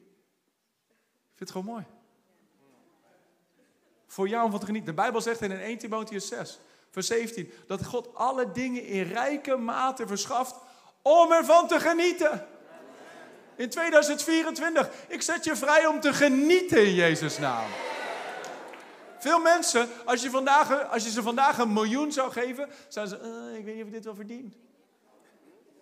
[1.35, 1.85] vind het gewoon mooi.
[4.07, 4.95] Voor jou om van te genieten.
[4.95, 9.55] De Bijbel zegt in 1 Timotheus 6, vers 17, dat God alle dingen in rijke
[9.55, 10.55] mate verschaft
[11.01, 12.47] om ervan te genieten.
[13.55, 17.69] In 2024, ik zet je vrij om te genieten in Jezus' naam.
[19.21, 23.49] Veel mensen, als je, vandaag, als je ze vandaag een miljoen zou geven, zouden ze,
[23.51, 24.53] uh, ik weet niet of ik dit wel verdien.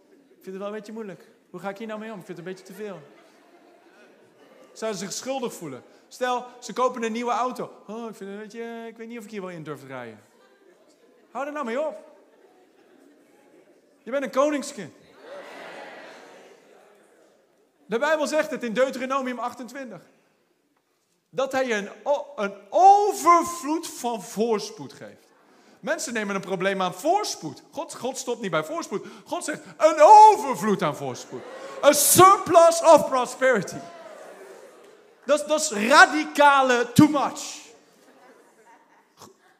[0.09, 1.27] Ik vind het wel een beetje moeilijk.
[1.49, 2.19] Hoe ga ik hier nou mee om?
[2.19, 3.01] Ik vind het een beetje te veel.
[4.73, 5.83] Zouden ze zich schuldig voelen.
[6.07, 7.83] Stel, ze kopen een nieuwe auto.
[7.87, 9.87] Oh, ik, vind, weet je, ik weet niet of ik hier wel in durf te
[9.87, 10.19] rijden.
[11.31, 11.95] Hou er nou mee op.
[14.03, 14.93] Je bent een koningskind.
[17.85, 20.01] De Bijbel zegt het in Deuteronomium 28
[21.29, 21.89] dat hij je een,
[22.35, 25.27] een overvloed van voorspoed geeft.
[25.79, 27.63] Mensen nemen een probleem aan voorspoed.
[27.71, 29.05] God, God stopt niet bij voorspoed.
[29.25, 31.41] God zegt een overvloed aan voorspoed.
[31.83, 33.75] A surplus of prosperity.
[35.25, 37.57] Dat, dat is radicale too much.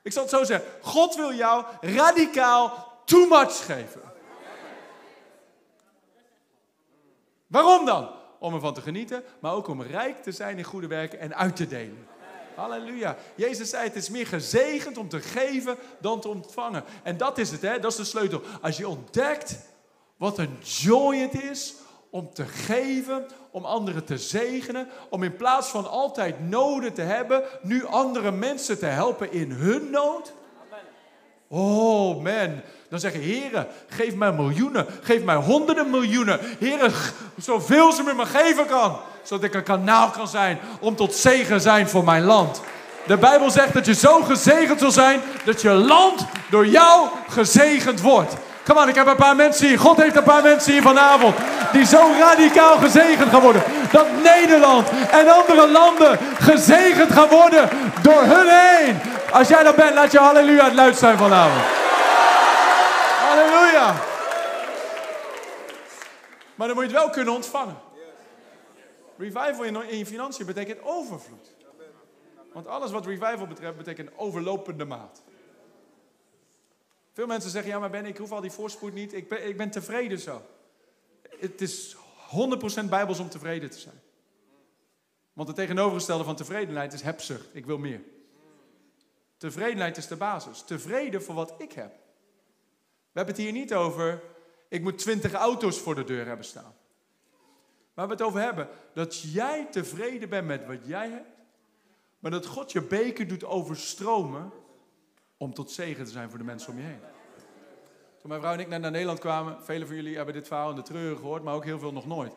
[0.01, 0.69] Ik zal het zo zeggen.
[0.82, 4.01] God wil jou radicaal too much geven.
[7.47, 8.18] Waarom dan?
[8.39, 11.56] Om ervan te genieten, maar ook om rijk te zijn in goede werken en uit
[11.56, 12.08] te delen.
[12.56, 13.17] Halleluja.
[13.36, 16.84] Jezus zei: Het is meer gezegend om te geven dan te ontvangen.
[17.04, 17.80] En dat is het, hè?
[17.80, 18.41] dat is de sleutel.
[18.62, 19.60] Als je ontdekt
[20.17, 21.75] wat een joy het is
[22.10, 27.43] om te geven, om anderen te zegenen, om in plaats van altijd noden te hebben,
[27.62, 30.34] nu andere mensen te helpen in hun nood.
[31.51, 36.39] Oh man, dan zeggen, heren, geef mij miljoenen, geef mij honderden miljoenen.
[36.59, 36.91] Heren,
[37.38, 38.97] zoveel ze me maar geven kan.
[39.23, 42.62] Zodat ik een kanaal kan zijn om tot zegen zijn voor mijn land.
[43.07, 48.01] De Bijbel zegt dat je zo gezegend zal zijn dat je land door jou gezegend
[48.01, 48.33] wordt.
[48.65, 49.79] Kom aan, ik heb een paar mensen hier.
[49.79, 51.35] God heeft een paar mensen hier vanavond.
[51.71, 53.63] Die zo radicaal gezegend gaan worden.
[53.91, 57.69] Dat Nederland en andere landen gezegend gaan worden
[58.01, 58.97] door hun heen.
[59.32, 61.65] Als jij dat bent, laat je halleluja het luid zijn vanavond.
[63.20, 63.94] Halleluja.
[66.56, 67.78] Maar dan moet je het wel kunnen ontvangen.
[69.18, 71.56] Revival in, je financiën betekent overvloed.
[72.54, 75.22] Want alles wat revival betreft betekent overlopende maat.
[77.13, 79.13] Veel mensen zeggen, ja maar Ben, ik hoef al die voorspoed niet.
[79.13, 80.42] Ik ben, ik ben tevreden zo.
[81.39, 81.96] Het is
[82.86, 84.02] 100% bijbels om tevreden te zijn.
[85.34, 87.48] Want het tegenovergestelde van tevredenheid is hebzucht.
[87.52, 88.02] Ik wil meer.
[89.39, 90.62] Tevredenheid is de basis.
[90.62, 91.91] Tevreden voor wat ik heb.
[93.12, 94.21] We hebben het hier niet over,
[94.69, 96.75] ik moet 20 auto's voor de deur hebben staan.
[97.93, 101.30] Waar we het over hebben, dat jij tevreden bent met wat jij hebt.
[102.19, 104.52] Maar dat God je beker doet overstromen
[105.38, 107.02] om tot zegen te zijn voor de mensen om je heen.
[108.19, 110.75] Toen mijn vrouw en ik naar Nederland kwamen, velen van jullie hebben dit verhaal in
[110.75, 112.34] de treuren gehoord, maar ook heel veel nog nooit.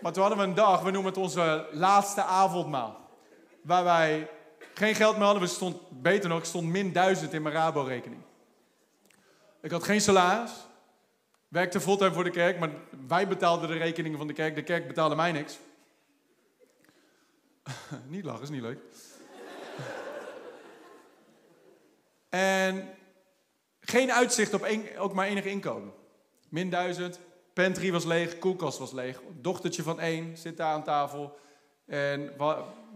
[0.00, 3.00] Maar toen hadden we een dag, we noemen het onze laatste avondmaal.
[3.62, 4.30] Waar wij
[4.74, 8.22] geen geld meer hadden, we stond, beter nog, ik stond min duizend in mijn Rabo-rekening.
[9.62, 10.52] Ik had geen salaris,
[11.48, 12.70] werkte fulltime voor de kerk, maar
[13.06, 15.58] wij betaalden de rekeningen van de kerk, de kerk betaalde mij niks.
[18.06, 18.78] niet lachen, is niet leuk.
[22.28, 22.88] en
[23.80, 25.92] geen uitzicht op ook maar enig inkomen.
[26.48, 27.20] Min duizend,
[27.52, 29.20] pantry was leeg, koelkast was leeg.
[29.40, 31.38] Dochtertje van één zit daar aan tafel.
[31.86, 32.36] En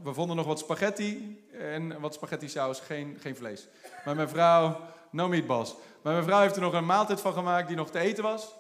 [0.02, 3.68] we vonden nog wat spaghetti en wat spaghetti saus, geen, geen vlees.
[4.04, 5.74] Maar mijn vrouw, no meatballs.
[6.02, 8.54] Maar mijn vrouw heeft er nog een maaltijd van gemaakt die nog te eten was.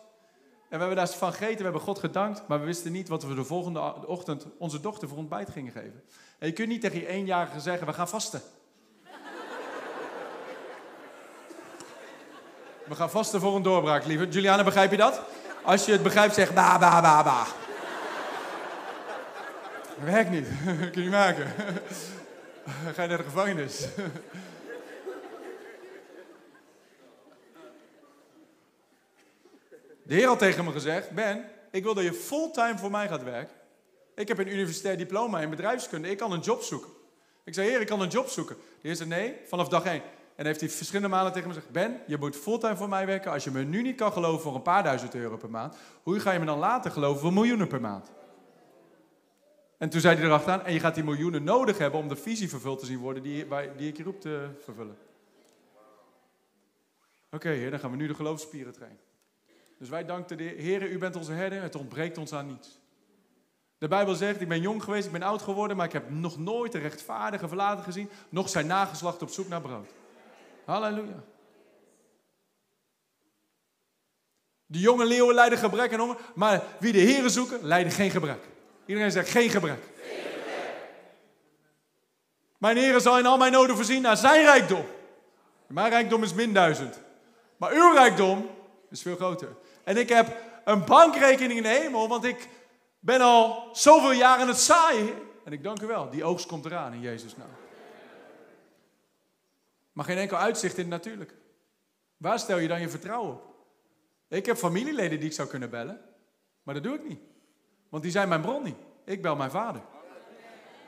[0.68, 3.22] En we hebben daar van gegeten, we hebben God gedankt, maar we wisten niet wat
[3.22, 6.02] we de volgende ochtend onze dochter voor ontbijt gingen geven.
[6.38, 8.42] En je kunt niet tegen je eenjarige zeggen, we gaan vasten.
[12.84, 14.28] We gaan vasten voor een doorbraak, lieve.
[14.28, 15.20] Juliana, begrijp je dat?
[15.62, 17.46] Als je het begrijpt, zeg ba, ba, ba, ba.
[20.04, 20.48] Werkt niet.
[20.92, 21.54] Kun je maken.
[22.94, 23.88] Ga je naar de gevangenis.
[30.02, 33.22] De Heer had tegen me gezegd: Ben, ik wil dat je fulltime voor mij gaat
[33.22, 33.54] werken.
[34.14, 36.10] Ik heb een universitair diploma in bedrijfskunde.
[36.10, 36.90] Ik kan een job zoeken.
[37.44, 38.56] Ik zei: Heer, ik kan een job zoeken.
[38.56, 40.02] De Heer zei: Nee, vanaf dag één.
[40.36, 43.30] En heeft hij verschillende malen tegen me gezegd: Ben, je moet fulltime voor mij werken.
[43.30, 46.20] Als je me nu niet kan geloven voor een paar duizend euro per maand, hoe
[46.20, 48.10] ga je me dan later geloven voor miljoenen per maand?
[49.78, 52.48] En toen zei hij erachteraan: En je gaat die miljoenen nodig hebben om de visie
[52.48, 54.96] vervuld te zien worden die, die ik je roep te vervullen.
[57.30, 59.00] Oké, heer, dan gaan we nu de geloofsspieren trainen.
[59.78, 62.78] Dus wij danken de Heer, u bent onze herder, het ontbreekt ons aan niets.
[63.78, 66.38] De Bijbel zegt, ik ben jong geweest, ik ben oud geworden, maar ik heb nog
[66.38, 69.88] nooit een rechtvaardige verlaten gezien, nog zijn nageslacht op zoek naar brood.
[70.64, 71.24] Halleluja.
[74.66, 78.55] De jonge leeuwen lijden gebrek en honger, maar wie de Heeren zoeken, lijden geen gebrek.
[78.86, 79.82] Iedereen zegt geen gebrek.
[82.58, 84.84] Mijn Heer zal in al mijn noden voorzien naar zijn rijkdom.
[85.66, 87.00] Mijn rijkdom is min duizend.
[87.56, 88.50] Maar uw rijkdom
[88.90, 89.56] is veel groter.
[89.84, 92.48] En ik heb een bankrekening in de hemel, want ik
[92.98, 95.14] ben al zoveel jaar aan het zaaien.
[95.44, 97.50] En ik dank u wel, die oogst komt eraan in Jezus' naam.
[99.92, 101.34] Maar geen enkel uitzicht in het natuurlijk.
[102.16, 103.54] Waar stel je dan je vertrouwen op?
[104.28, 106.00] Ik heb familieleden die ik zou kunnen bellen,
[106.62, 107.20] maar dat doe ik niet.
[107.96, 108.76] Want die zijn mijn bron niet.
[109.04, 109.80] Ik bel mijn vader.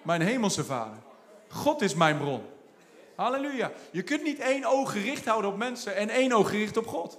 [0.03, 0.99] Mijn hemelse vader.
[1.49, 2.43] God is mijn bron.
[3.15, 3.73] Halleluja.
[3.91, 7.19] Je kunt niet één oog gericht houden op mensen en één oog gericht op God.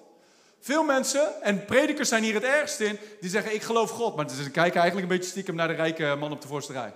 [0.60, 4.16] Veel mensen, en predikers zijn hier het ergst in, die zeggen ik geloof God.
[4.16, 6.94] Maar ze kijken eigenlijk een beetje stiekem naar de rijke man op de voorste rij.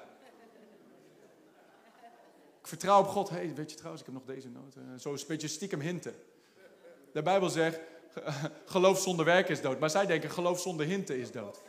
[2.62, 3.30] Ik vertrouw op God.
[3.30, 5.02] hey, weet je trouwens, ik heb nog deze noot.
[5.02, 6.16] Zo een beetje stiekem hinten.
[7.14, 7.80] De Bijbel zegt,
[8.66, 9.80] geloof zonder werken is dood.
[9.80, 11.60] Maar zij denken, geloof zonder hinten is dood.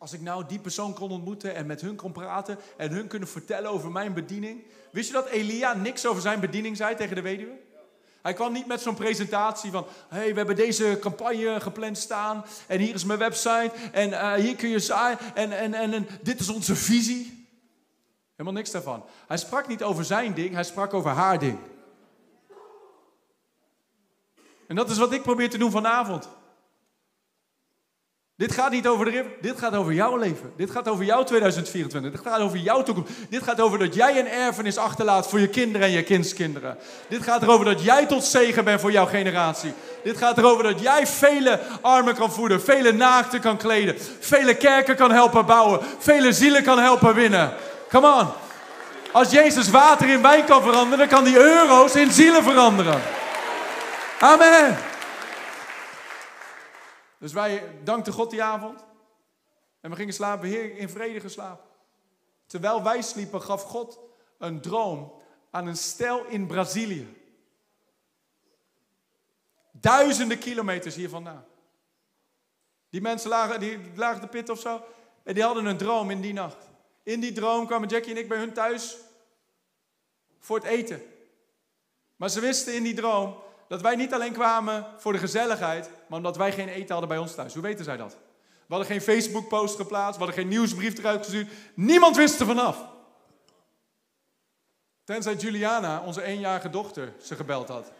[0.00, 3.28] Als ik nou die persoon kon ontmoeten en met hun kon praten en hun kunnen
[3.28, 4.64] vertellen over mijn bediening.
[4.92, 7.58] Wist je dat Elia niks over zijn bediening zei tegen de weduwe?
[8.22, 12.44] Hij kwam niet met zo'n presentatie van: hey, we hebben deze campagne gepland staan.
[12.66, 13.70] En hier is mijn website.
[13.92, 15.18] En uh, hier kun je zaaien.
[15.34, 17.48] En, en, en, en dit is onze visie.
[18.30, 19.04] Helemaal niks daarvan.
[19.26, 21.58] Hij sprak niet over zijn ding, hij sprak over haar ding.
[24.66, 26.28] En dat is wat ik probeer te doen vanavond.
[28.40, 30.52] Dit gaat niet over de river, dit gaat over jouw leven.
[30.56, 32.10] Dit gaat over jouw 2024.
[32.10, 33.10] Dit gaat over jouw toekomst.
[33.28, 36.76] Dit gaat over dat jij een erfenis achterlaat voor je kinderen en je kindskinderen.
[37.08, 39.72] Dit gaat erover dat jij tot zegen bent voor jouw generatie.
[40.02, 44.96] Dit gaat erover dat jij vele armen kan voeden, vele naakten kan kleden, vele kerken
[44.96, 47.52] kan helpen bouwen, vele zielen kan helpen winnen.
[47.88, 48.28] Come on.
[49.12, 53.00] Als Jezus water in wijn kan veranderen, dan kan die euro's in zielen veranderen.
[54.18, 54.89] Amen.
[57.20, 58.84] Dus wij dankten God die avond.
[59.80, 61.68] En we gingen slapen, Heer, in vrede geslapen.
[62.46, 63.98] Terwijl wij sliepen, gaf God
[64.38, 65.12] een droom
[65.50, 67.16] aan een stel in Brazilië.
[69.70, 71.44] Duizenden kilometers hier vandaan.
[72.88, 74.82] Die mensen lagen, die lagen de pit of zo.
[75.22, 76.68] En die hadden een droom in die nacht.
[77.02, 78.96] In die droom kwamen Jackie en ik bij hun thuis
[80.38, 81.02] voor het eten.
[82.16, 83.36] Maar ze wisten in die droom
[83.70, 87.18] dat wij niet alleen kwamen voor de gezelligheid, maar omdat wij geen eten hadden bij
[87.18, 87.54] ons thuis.
[87.54, 88.12] Hoe weten zij dat?
[88.66, 91.48] We hadden geen Facebook-post geplaatst, we hadden geen nieuwsbrief eruit gestuurd.
[91.74, 92.86] Niemand wist er vanaf.
[95.04, 97.92] Tenzij Juliana, onze eenjarige dochter, ze gebeld had.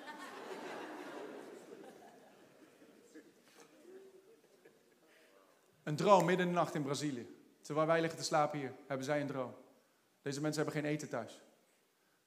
[5.83, 7.27] Een droom midden in de nacht in Brazilië.
[7.61, 9.55] Terwijl wij liggen te slapen hier, hebben zij een droom.
[10.23, 11.41] Deze mensen hebben geen eten thuis.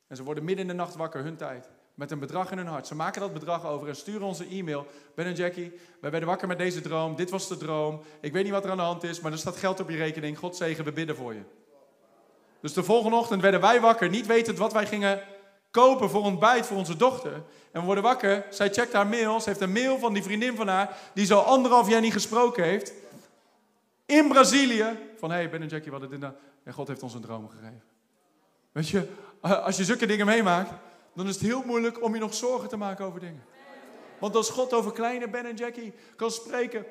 [0.08, 1.70] En ze worden midden in de nacht wakker, hun tijd.
[1.94, 2.88] Met een bedrag in hun hart.
[2.88, 4.88] Ze maken dat bedrag over en sturen onze e-mail.
[5.16, 7.16] Ben en Jackie, wij werden wakker met deze droom.
[7.16, 8.02] Dit was de droom.
[8.22, 9.98] Ik weet niet wat er aan de hand is, maar er staat geld op je
[9.98, 10.38] rekening.
[10.38, 11.42] God zegen, we bidden voor je.
[12.62, 15.22] Dus de volgende ochtend werden wij wakker, niet wetend wat wij gingen
[15.72, 17.34] kopen voor ontbijt voor onze dochter.
[17.72, 19.40] En we worden wakker, zij checkt haar mail.
[19.40, 22.64] Ze heeft een mail van die vriendin van haar, die zo anderhalf jaar niet gesproken
[22.64, 22.94] heeft.
[24.06, 24.86] In Brazilië.
[25.18, 26.34] Van, hé, hey, Ben en Jackie, wat dit nou?
[26.64, 27.84] En God heeft ons een droom gegeven.
[28.72, 29.08] Weet je,
[29.42, 30.72] als je zulke dingen meemaakt,
[31.16, 33.46] dan is het heel moeilijk om je nog zorgen te maken over dingen.
[34.20, 36.86] Want als God over kleine Ben en Jackie kan spreken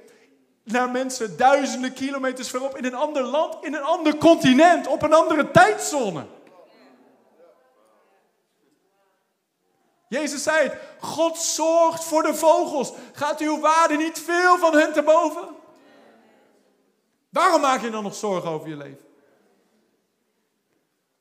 [0.65, 5.13] naar mensen duizenden kilometers verop in een ander land, in een ander continent, op een
[5.13, 6.27] andere tijdzone.
[10.09, 12.93] Jezus zei het, God zorgt voor de vogels.
[13.13, 15.49] Gaat uw waarde niet veel van hen te boven?
[17.29, 19.07] Waarom maak je dan nog zorgen over je leven?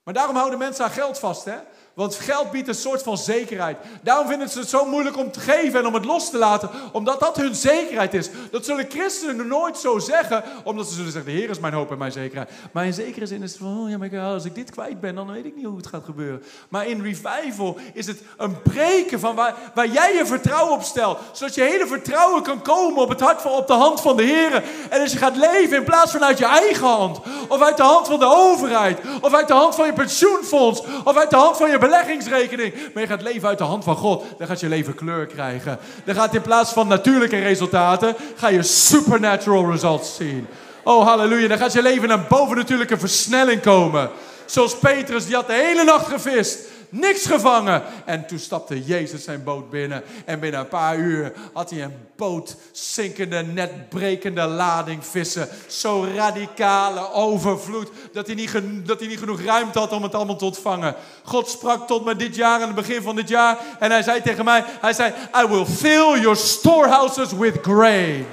[0.04, 1.58] Maar daarom houden mensen aan geld vast, hè?
[1.94, 3.78] Want geld biedt een soort van zekerheid.
[4.02, 6.70] Daarom vinden ze het zo moeilijk om te geven en om het los te laten.
[6.92, 8.30] Omdat dat hun zekerheid is.
[8.52, 10.44] Dat zullen christenen nooit zo zeggen.
[10.64, 12.50] Omdat ze zullen zeggen, de Heer is mijn hoop en mijn zekerheid.
[12.72, 15.16] Maar in zekere zin is het van, oh ja, maar als ik dit kwijt ben,
[15.16, 16.44] dan weet ik niet hoe het gaat gebeuren.
[16.70, 21.20] Maar in revival is het een breken van waar, waar jij je vertrouwen op stelt.
[21.32, 24.24] Zodat je hele vertrouwen kan komen op, het hart van, op de hand van de
[24.24, 24.64] Heer.
[24.90, 27.20] En als je gaat leven in plaats van uit je eigen hand.
[27.48, 29.00] Of uit de hand van de overheid.
[29.22, 30.82] Of uit de hand van je pensioenfonds.
[31.04, 32.74] Of uit de hand van je beleggingsrekening.
[32.94, 34.24] Maar je gaat leven uit de hand van God.
[34.38, 35.80] Dan gaat je leven kleur krijgen.
[36.06, 40.48] Dan gaat in plaats van natuurlijke resultaten, ga je supernatural results zien.
[40.84, 41.48] Oh, halleluja.
[41.48, 44.10] Dan gaat je leven naar bovennatuurlijke versnelling komen.
[44.46, 46.60] Zoals Petrus, die had de hele nacht gevist
[46.92, 47.84] niks gevangen.
[48.06, 50.04] En toen stapte Jezus zijn boot binnen.
[50.26, 55.48] En binnen een paar uur had hij een boot zinkende, netbrekende lading vissen.
[55.68, 58.52] Zo radicale overvloed dat hij, niet
[58.86, 60.96] dat hij niet genoeg ruimte had om het allemaal te ontvangen.
[61.24, 63.58] God sprak tot me dit jaar, aan het begin van dit jaar.
[63.80, 65.14] En hij zei tegen mij, hij zei,
[65.44, 68.26] I will fill your storehouses with grain.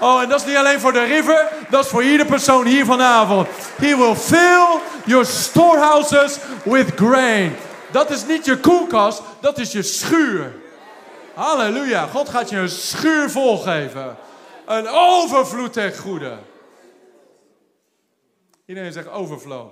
[0.00, 2.84] Oh, en dat is niet alleen voor de river, dat is voor iedere persoon hier
[2.84, 3.48] vanavond.
[3.76, 7.56] He will fill your storehouses with grain.
[7.92, 10.54] Dat is niet je koelkast, dat is je schuur.
[11.34, 12.06] Halleluja.
[12.06, 14.16] God gaat je een schuur volgeven.
[14.66, 16.38] Een overvloed ten goede.
[18.64, 19.70] Iedereen zegt overflow.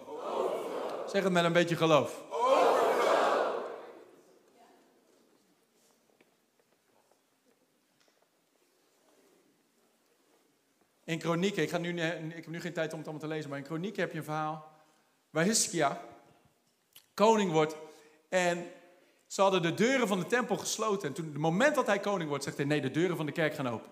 [1.07, 2.25] Zeg het met een beetje geloof.
[11.05, 13.51] In Kronieken, ik, ga nu, ik heb nu geen tijd om het allemaal te lezen,
[13.51, 14.71] maar in Kronieken heb je een verhaal
[15.31, 16.01] waar Hiskia
[17.15, 17.77] koning wordt
[18.29, 18.71] en
[19.27, 21.09] ze hadden de deuren van de tempel gesloten.
[21.09, 23.33] En toen, het moment dat hij koning wordt, zegt hij: Nee, de deuren van de
[23.33, 23.91] kerk gaan open.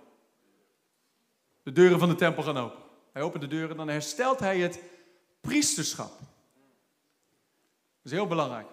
[1.63, 2.83] De deuren van de tempel gaan open.
[3.13, 4.81] Hij opent de deuren en dan herstelt hij het
[5.41, 6.19] priesterschap.
[8.03, 8.67] Dat is heel belangrijk.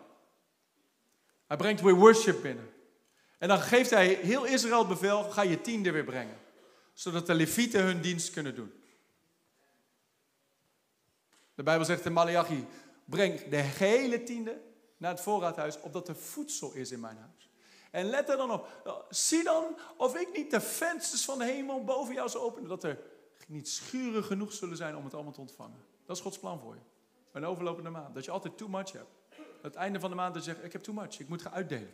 [1.48, 2.70] Hij brengt weer worship binnen.
[3.38, 6.38] En dan geeft hij heel Israël bevel: ga je tiende weer brengen.
[6.94, 8.74] Zodat de levieten hun dienst kunnen doen.
[11.56, 12.68] De Bijbel zegt in Malachi:
[13.06, 14.62] breng de gehele tiende
[15.02, 17.50] naar het voorraadhuis, opdat er voedsel is in mijn huis.
[17.92, 18.82] En let er dan op.
[18.84, 22.70] Nou, zie dan of ik niet de vensters van de hemel boven jou zou openen.
[22.70, 23.00] Dat er
[23.48, 25.86] niet schuren genoeg zullen zijn om het allemaal te ontvangen.
[26.06, 26.82] Dat is Gods plan voor je.
[27.32, 28.16] Een overlopende maand.
[28.16, 29.10] Dat je altijd too much hebt.
[29.38, 31.20] Aan het einde van de maand dat je zegt, ik heb too much.
[31.20, 31.92] Ik moet gaan uitdelen.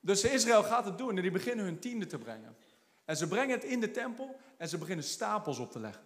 [0.00, 2.56] Dus Israël gaat het doen en die beginnen hun tiende te brengen.
[3.04, 6.05] En ze brengen het in de tempel en ze beginnen stapels op te leggen.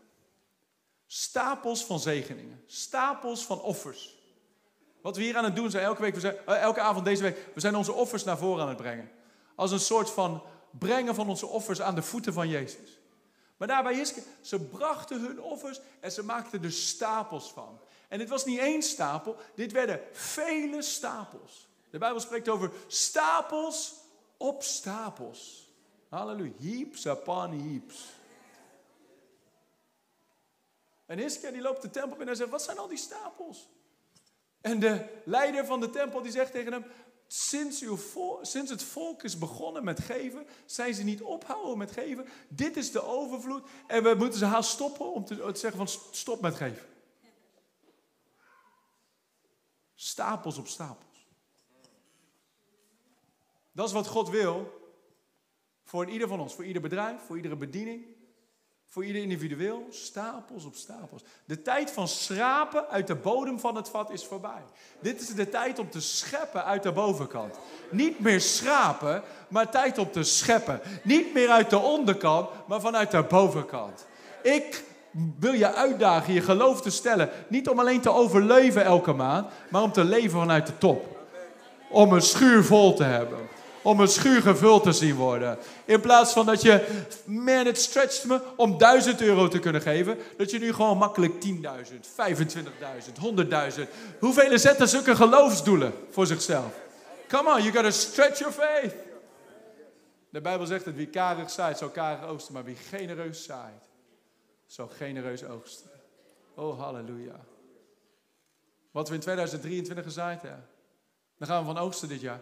[1.13, 2.63] Stapels van zegeningen.
[2.67, 4.19] Stapels van offers.
[5.01, 7.49] Wat we hier aan het doen zijn, elke, week, we eh, elke avond deze week,
[7.55, 9.11] we zijn onze offers naar voren aan het brengen.
[9.55, 10.43] Als een soort van
[10.79, 12.99] brengen van onze offers aan de voeten van Jezus.
[13.57, 17.81] Maar daarbij is, ze brachten hun offers en ze maakten er stapels van.
[18.09, 21.69] En dit was niet één stapel, dit werden vele stapels.
[21.91, 23.95] De Bijbel spreekt over stapels
[24.37, 25.69] op stapels.
[26.09, 26.53] Halleluja.
[26.61, 28.19] Heaps upon heaps.
[31.11, 33.69] En Hiskia die loopt de tempel binnen en zegt, wat zijn al die stapels?
[34.61, 36.85] En de leider van de tempel die zegt tegen hem,
[37.27, 37.99] sinds, uw
[38.43, 42.27] sinds het volk is begonnen met geven, zijn ze niet ophouden met geven.
[42.49, 45.89] Dit is de overvloed en we moeten ze haast stoppen om te, te zeggen van
[46.11, 46.87] stop met geven.
[49.95, 51.29] Stapels op stapels.
[53.73, 54.81] Dat is wat God wil
[55.85, 58.19] voor ieder van ons, voor ieder bedrijf, voor iedere bediening,
[58.91, 59.87] voor ieder individueel.
[59.91, 61.23] Stapels op stapels.
[61.45, 64.63] De tijd van schrapen uit de bodem van het vat is voorbij.
[65.01, 67.59] Dit is de tijd om te scheppen uit de bovenkant.
[67.91, 70.81] Niet meer schrapen, maar tijd om te scheppen.
[71.03, 74.07] Niet meer uit de onderkant, maar vanuit de bovenkant.
[74.43, 74.85] Ik
[75.39, 77.31] wil je uitdagen je geloof te stellen.
[77.49, 81.19] Niet om alleen te overleven elke maand, maar om te leven vanuit de top.
[81.91, 83.39] Om een schuur vol te hebben.
[83.83, 85.59] Om een schuur gevuld te zien worden.
[85.85, 90.19] In plaats van dat je, man, het stretcht me om 1000 euro te kunnen geven.
[90.37, 92.59] Dat je nu gewoon makkelijk 10.000, 25.000,
[93.77, 93.89] 100.000.
[94.19, 96.73] Hoeveel zetten zulke geloofsdoelen voor zichzelf?
[97.29, 98.95] Come on, you gotta stretch your faith.
[100.31, 102.55] De Bijbel zegt dat wie karig zaait, zal karig oogsten.
[102.55, 103.89] Maar wie genereus zaait,
[104.67, 105.91] zo genereus oogsten.
[106.55, 107.41] Oh, halleluja.
[108.91, 110.67] Wat we in 2023 gezaaid hebben.
[111.39, 112.41] Dan gaan we van oogsten dit jaar.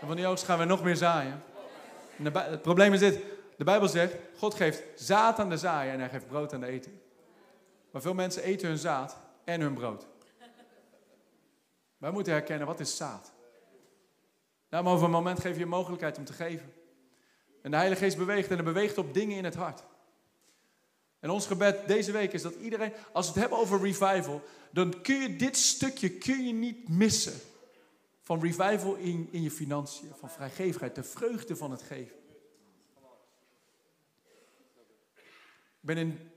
[0.00, 1.42] En van die oogst gaan we nog meer zaaien.
[2.22, 3.20] het probleem is dit.
[3.56, 6.66] De Bijbel zegt, God geeft zaad aan de zaaier en hij geeft brood aan de
[6.66, 7.00] eten.
[7.90, 10.06] Maar veel mensen eten hun zaad en hun brood.
[11.98, 13.32] Wij moeten herkennen, wat is zaad?
[14.70, 16.72] Nou, over een moment geef je mogelijkheid om te geven.
[17.62, 19.84] En de Heilige Geest beweegt en hij beweegt op dingen in het hart.
[21.20, 25.02] En ons gebed deze week is dat iedereen, als we het hebben over revival, dan
[25.02, 27.40] kun je dit stukje kun je niet missen.
[28.28, 32.16] Van revival in, in je financiën, van vrijgevigheid, de vreugde van het geven.
[35.80, 36.30] Ik ben in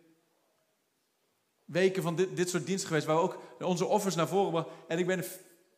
[1.66, 4.74] weken van dit, dit soort diensten geweest, waar we ook onze offers naar voren brachten.
[4.88, 5.24] En ik ben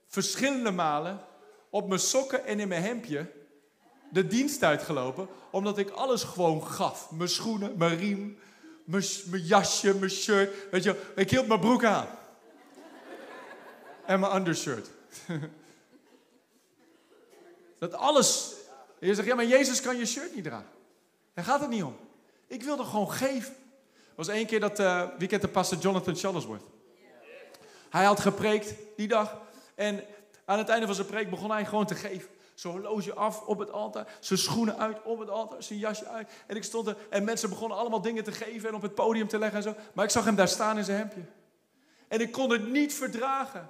[0.08, 1.20] verschillende malen
[1.70, 3.32] op mijn sokken en in mijn hemdje
[4.12, 7.12] de dienst uitgelopen, omdat ik alles gewoon gaf.
[7.12, 8.38] Mijn schoenen, mijn riem,
[8.84, 10.70] mijn, mijn jasje, mijn shirt.
[10.72, 12.08] Weet je, ik hield mijn broek aan.
[14.06, 14.90] En mijn undershirt.
[17.84, 18.54] Dat alles.
[19.00, 20.70] Je zegt, ja, maar Jezus kan je shirt niet dragen.
[21.34, 21.96] Daar gaat het niet om.
[22.48, 23.54] Ik wilde gewoon geven.
[23.94, 26.64] Er was één keer dat, uh, wie kent de pastor Jonathan Shuttlesworth?
[27.90, 29.38] Hij had gepreekt die dag.
[29.76, 30.04] En
[30.46, 32.30] aan het einde van zijn preek begon hij gewoon te geven.
[32.54, 36.32] Zijn horloge af op het altaar, zijn schoenen uit op het altaar, zijn jasje uit.
[36.48, 39.28] En ik stond er en mensen begonnen allemaal dingen te geven en op het podium
[39.28, 39.76] te leggen en zo.
[39.94, 41.26] Maar ik zag hem daar staan in zijn hemdje.
[42.08, 43.70] En ik kon het niet verdragen.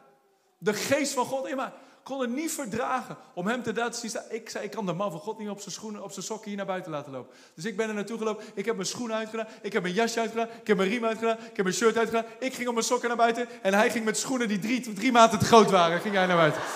[0.58, 1.72] De geest van God in mij
[2.04, 4.12] kon het niet verdragen om hem te zien.
[4.30, 6.48] Ik zei, ik kan de man van God niet op zijn schoenen, op zijn sokken
[6.48, 7.36] hier naar buiten laten lopen.
[7.54, 8.46] Dus ik ben er naartoe gelopen.
[8.54, 9.48] Ik heb mijn schoenen uitgedaan.
[9.62, 10.48] Ik heb mijn jasje uitgedaan.
[10.62, 11.38] Ik heb mijn riem uitgedaan.
[11.38, 12.26] Ik heb mijn shirt uitgedaan.
[12.40, 13.48] Ik ging op mijn sokken naar buiten.
[13.62, 16.00] En hij ging met schoenen die drie, drie te groot waren.
[16.00, 16.62] Ging hij naar buiten.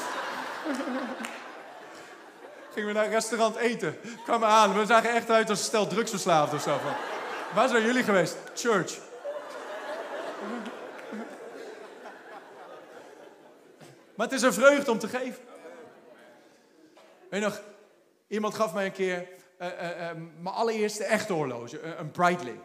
[2.73, 3.97] Gingen we naar een restaurant eten.
[4.23, 4.79] Kwamen aan.
[4.79, 6.79] We zagen echt uit als een stel drugsverslaafd of zo.
[7.53, 8.37] Waar zijn jullie geweest?
[8.55, 9.06] Church.
[14.17, 15.43] Maar het is een vreugde om te geven.
[17.29, 17.61] Weet nog,
[18.27, 19.27] iemand gaf mij een keer
[19.61, 22.59] uh, uh, uh, mijn allereerste echte horloge, een Breitling.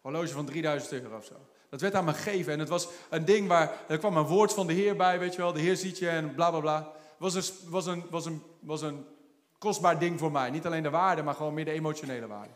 [0.00, 1.34] Horloge van 3000 euro of zo.
[1.68, 4.52] Dat werd aan me gegeven en het was een ding waar, er kwam een woord
[4.52, 6.92] van de Heer bij, weet je wel, de Heer ziet je en bla bla bla.
[7.16, 9.06] Was een, was een, was een, was een
[9.58, 10.50] kostbaar ding voor mij.
[10.50, 12.52] Niet alleen de waarde, maar gewoon meer de emotionele waarde.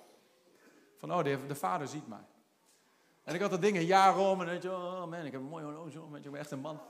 [0.99, 2.25] Van, oh, de, de vader ziet mij.
[3.23, 5.49] En ik had dat ding een jaar om en je, oh man, ik heb een
[5.49, 6.81] mooi horloge om, je, ik ben echt een man.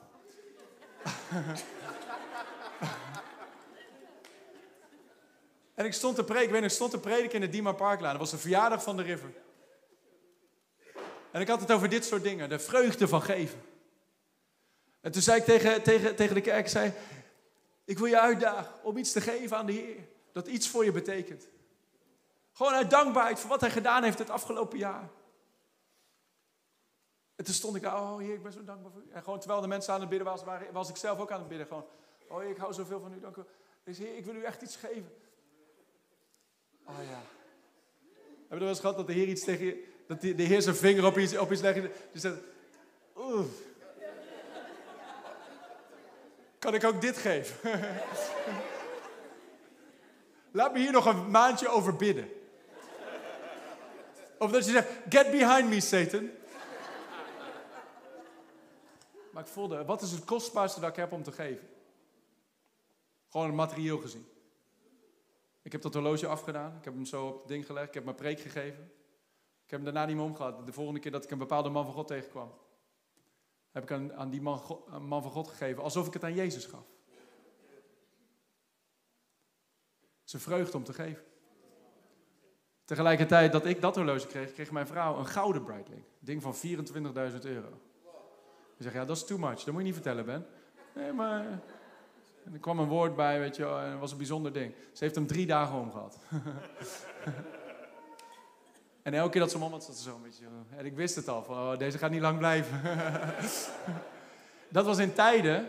[5.74, 8.10] En ik stond te prediken, ik weet ik stond te prediken in de Dima Parklaan.
[8.10, 9.32] Dat was de verjaardag van de River.
[11.30, 13.62] En ik had het over dit soort dingen, de vreugde van geven.
[15.00, 16.92] En toen zei ik tegen, tegen, tegen de kerk, zei,
[17.84, 20.08] ik wil je uitdagen om iets te geven aan de Heer.
[20.32, 21.46] Dat iets voor je betekent.
[22.52, 25.08] Gewoon uit dankbaarheid voor wat hij gedaan heeft het afgelopen jaar.
[27.36, 29.10] En toen stond ik daar, oh Heer, ik ben zo dankbaar voor u.
[29.12, 31.48] En gewoon terwijl de mensen aan het bidden waren, was ik zelf ook aan het
[31.48, 31.66] bidden.
[31.66, 31.84] Gewoon,
[32.28, 33.42] oh ik hou zoveel van u, dank u
[33.84, 35.12] Dus Heer, ik wil u echt iets geven.
[36.84, 37.20] Oh ja.
[38.48, 40.62] Heb je er wel eens gehad dat de Heer iets tegen je, dat de, Heer
[40.62, 41.82] zijn vinger op iets, op iets legt?
[42.12, 42.38] Dus zegt,
[43.16, 43.46] oeh.
[46.58, 47.56] Kan ik ook dit geven?
[50.50, 52.28] Laat me hier nog een maandje over bidden.
[54.38, 56.30] Of dat je zegt, get behind me, Satan.
[59.36, 61.68] Maar ik voelde, wat is het kostbaarste dat ik heb om te geven?
[63.28, 64.26] Gewoon materieel gezien.
[65.62, 66.76] Ik heb dat horloge afgedaan.
[66.76, 67.88] Ik heb hem zo op het ding gelegd.
[67.88, 68.84] Ik heb mijn preek gegeven.
[69.64, 70.66] Ik heb hem daarna niet meer omgehad.
[70.66, 72.52] De volgende keer dat ik een bepaalde man van God tegenkwam,
[73.70, 74.62] heb ik aan, aan die man,
[75.00, 76.86] man van God gegeven alsof ik het aan Jezus gaf.
[80.20, 81.24] Het is een vreugde om te geven.
[82.84, 86.02] Tegelijkertijd dat ik dat horloge kreeg, kreeg mijn vrouw een gouden Breitling.
[86.18, 87.80] Ding van 24.000 euro.
[88.76, 89.56] Ik zeg, ja, dat is too much.
[89.56, 90.46] Dat moet je niet vertellen, Ben.
[90.94, 91.44] Nee, maar...
[92.44, 94.74] En er kwam een woord bij, weet je en het was een bijzonder ding.
[94.92, 96.18] Ze heeft hem drie dagen omgehad.
[99.02, 100.44] en elke keer dat ze om zat ze zo een beetje...
[100.76, 102.80] En ik wist het al, van, oh, deze gaat niet lang blijven.
[104.68, 105.68] dat was in tijden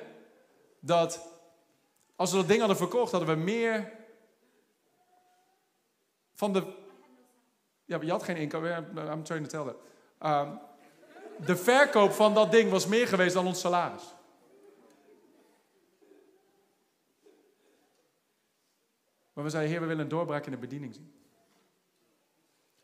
[0.79, 1.35] dat...
[2.15, 3.91] Als we dat ding hadden verkocht, hadden we meer
[6.33, 6.85] van de
[7.87, 8.87] ja, je had geen inkomen.
[8.95, 9.77] I'm trying to tell that.
[10.47, 10.59] Um,
[11.45, 14.15] de verkoop van dat ding was meer geweest dan ons salaris.
[19.33, 21.13] Maar we zeiden, Heer, we willen een doorbraak in de bediening zien.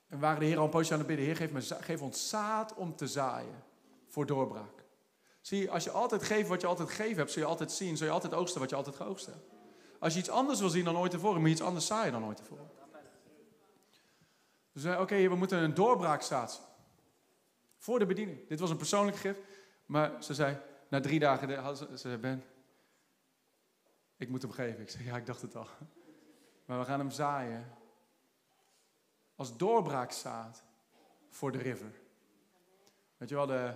[0.08, 1.26] En waren de Heer al een poosje aan het bidden.
[1.26, 3.64] Heer, geef, me, geef ons zaad om te zaaien
[4.08, 4.86] voor doorbraak.
[5.42, 8.08] Zie, als je altijd geeft wat je altijd gegeven hebt, zul je altijd zien, zul
[8.08, 9.50] je altijd oogsten wat je altijd geoogst hebt.
[10.00, 12.26] Als je iets anders wil zien dan ooit tevoren, moet je iets anders zaaien dan
[12.26, 12.70] ooit tevoren.
[14.74, 16.62] Dus zei, oké, we moeten een doorbraakstaat
[17.84, 18.48] voor de bediening.
[18.48, 19.40] Dit was een persoonlijk gift,
[19.86, 20.58] maar ze zei,
[20.90, 22.44] na drie dagen, ze, Ben,
[24.18, 24.82] ik moet hem geven.
[24.82, 25.68] Ik zei, ja, ik dacht het al.
[26.66, 27.78] Maar we gaan hem zaaien
[29.36, 30.64] als doorbraakzaad
[31.30, 31.92] voor de river.
[33.18, 33.74] Weet je wel, de,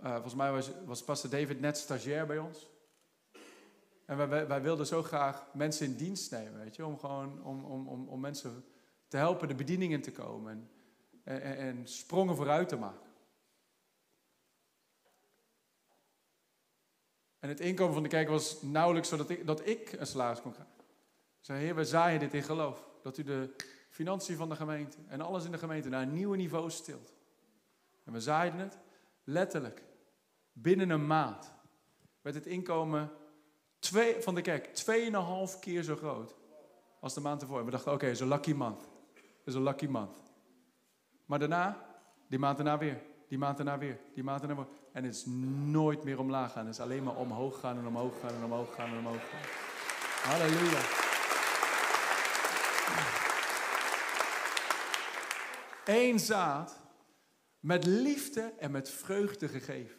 [0.00, 2.70] uh, volgens mij was, was pastor David net stagiair bij ons.
[4.06, 7.64] En wij, wij, wilden zo graag mensen in dienst nemen, weet je, om gewoon om,
[7.64, 8.64] om, om, om mensen
[9.08, 10.70] te helpen de bediening in te komen
[11.24, 13.11] en, en, en sprongen vooruit te maken.
[17.42, 20.52] En het inkomen van de kerk was nauwelijks zodat ik, dat ik een salaris kon
[20.52, 20.74] krijgen.
[21.40, 22.88] Zei, Heer, we zaaien dit in geloof.
[23.02, 23.54] Dat u de
[23.90, 27.14] financiën van de gemeente en alles in de gemeente naar een nieuwe niveau stilt.
[28.04, 28.78] En we zaaiden het
[29.24, 29.82] letterlijk.
[30.52, 31.52] Binnen een maand
[32.20, 33.10] werd het inkomen
[33.78, 36.34] twee, van de kerk tweeënhalf keer zo groot
[37.00, 37.64] als de maand ervoor.
[37.64, 38.88] We dachten, oké, okay, zo'n lucky month
[39.44, 40.16] is een lucky month.
[41.24, 41.86] Maar daarna,
[42.28, 43.02] die maand daarna weer,
[43.32, 44.66] die maand daarna weer, die maand daarna weer.
[44.92, 45.24] En het is
[45.66, 46.66] nooit meer omlaag gaan.
[46.66, 49.40] Het is alleen maar omhoog gaan en omhoog gaan en omhoog gaan en omhoog gaan.
[50.30, 50.80] Halleluja.
[55.84, 56.80] Eén zaad
[57.60, 59.96] met liefde en met vreugde gegeven.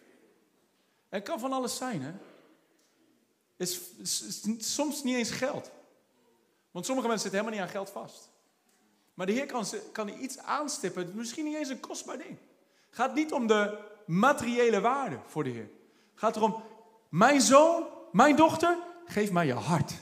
[1.10, 2.14] Het kan van alles zijn, hè?
[3.58, 5.72] Is, is, soms niet eens geld.
[6.72, 8.30] Want sommige mensen zitten helemaal niet aan geld vast.
[9.14, 12.38] Maar de Heer kan, kan iets aanstippen, misschien niet eens een kostbaar ding.
[12.94, 15.70] Gaat niet om de materiële waarde voor de Heer.
[16.12, 16.64] Het gaat erom,
[17.10, 19.94] mijn zoon, mijn dochter, geef mij je hart.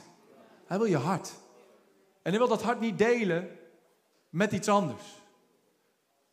[0.66, 1.32] Hij wil je hart.
[2.22, 3.58] En hij wil dat hart niet delen
[4.28, 5.02] met iets anders.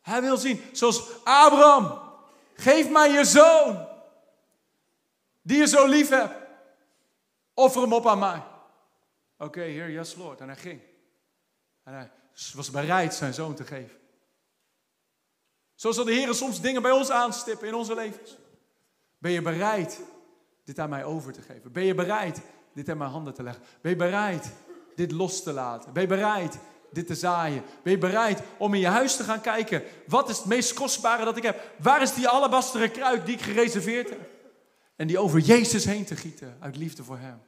[0.00, 1.98] Hij wil zien, zoals Abraham,
[2.54, 3.86] geef mij je zoon,
[5.42, 6.34] die je zo lief hebt.
[7.54, 8.36] Offer hem op aan mij.
[8.36, 10.40] Oké, okay, Heer, yes Lord.
[10.40, 10.80] En hij ging.
[11.84, 12.10] En hij
[12.54, 13.99] was bereid zijn zoon te geven.
[15.80, 18.36] Zo zal de Heer soms dingen bij ons aanstippen in onze levens.
[19.18, 20.00] Ben je bereid
[20.64, 21.72] dit aan mij over te geven?
[21.72, 22.40] Ben je bereid
[22.74, 23.64] dit in mijn handen te leggen?
[23.80, 24.52] Ben je bereid
[24.94, 25.92] dit los te laten?
[25.92, 26.58] Ben je bereid
[26.90, 27.62] dit te zaaien?
[27.82, 29.82] Ben je bereid om in je huis te gaan kijken?
[30.06, 31.72] Wat is het meest kostbare dat ik heb?
[31.78, 34.30] Waar is die alabasteren kruik die ik gereserveerd heb?
[34.96, 37.42] En die over Jezus heen te gieten uit liefde voor Hem.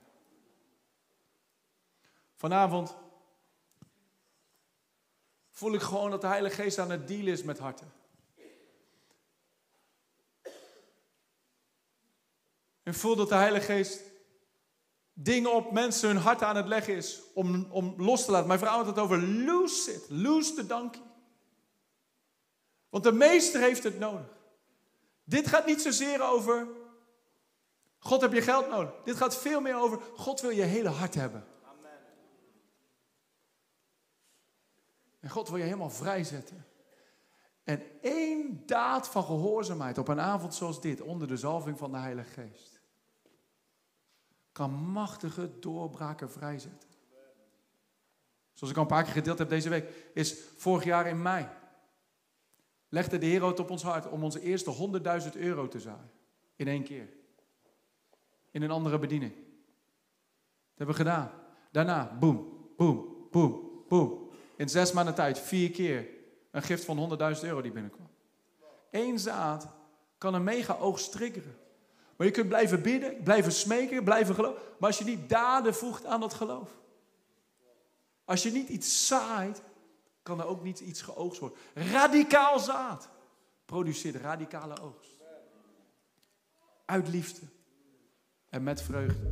[2.37, 2.95] Vanavond
[5.51, 8.01] voel ik gewoon dat de Heilige Geest aan het deal is met harten.
[12.83, 14.01] En voel dat de Heilige Geest
[15.12, 18.47] dingen op mensen hun hart aan het leggen is om, om los te laten.
[18.47, 21.03] Mijn vrouw had het over loose it, loose the donkey.
[22.89, 24.37] Want de meester heeft het nodig.
[25.24, 26.68] Dit gaat niet zozeer over
[27.99, 28.93] God heb je geld nodig.
[29.05, 31.47] Dit gaat veel meer over God wil je hele hart hebben.
[35.20, 36.66] En God wil je helemaal vrijzetten.
[37.64, 41.99] En één daad van gehoorzaamheid op een avond zoals dit, onder de zalving van de
[41.99, 42.71] Heilige Geest,
[44.53, 46.88] kan machtige doorbraken vrijzetten.
[48.53, 51.48] Zoals ik al een paar keer gedeeld heb deze week, is vorig jaar in mei.
[52.88, 54.90] Legde de Heer het op ons hart om onze eerste
[55.22, 56.11] 100.000 euro te zaaien.
[56.57, 57.09] In één keer.
[58.50, 59.32] In een andere bediening.
[59.32, 59.44] Dat
[60.74, 61.30] hebben we gedaan.
[61.70, 64.30] Daarna, boem, boem, boem, boem.
[64.57, 66.09] In zes maanden tijd vier keer
[66.50, 68.09] een gift van 100.000 euro die binnenkwam.
[68.90, 69.68] Eén zaad
[70.18, 71.57] kan een mega oogst triggeren.
[72.16, 74.62] Maar je kunt blijven bidden, blijven smeken, blijven geloven.
[74.78, 76.70] Maar als je niet daden voegt aan dat geloof.
[78.24, 79.62] Als je niet iets zaait
[80.22, 81.58] kan er ook niet iets geoogst worden.
[81.74, 83.08] Radicaal zaad
[83.64, 85.10] produceert radicale oogst.
[86.84, 87.46] Uit liefde
[88.48, 89.30] en met vreugde.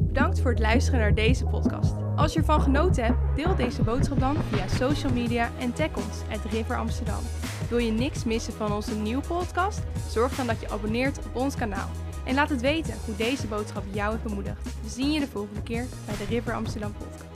[0.00, 1.94] Bedankt voor het luisteren naar deze podcast.
[2.16, 6.22] Als je ervan genoten hebt, deel deze boodschap dan via social media en tag ons
[6.30, 7.22] at River Amsterdam.
[7.68, 9.80] Wil je niks missen van onze nieuwe podcast?
[10.10, 11.88] Zorg dan dat je abonneert op ons kanaal.
[12.24, 14.62] En laat het weten hoe deze boodschap jou heeft bemoedigd.
[14.82, 17.27] We zien je de volgende keer bij de River Amsterdam podcast.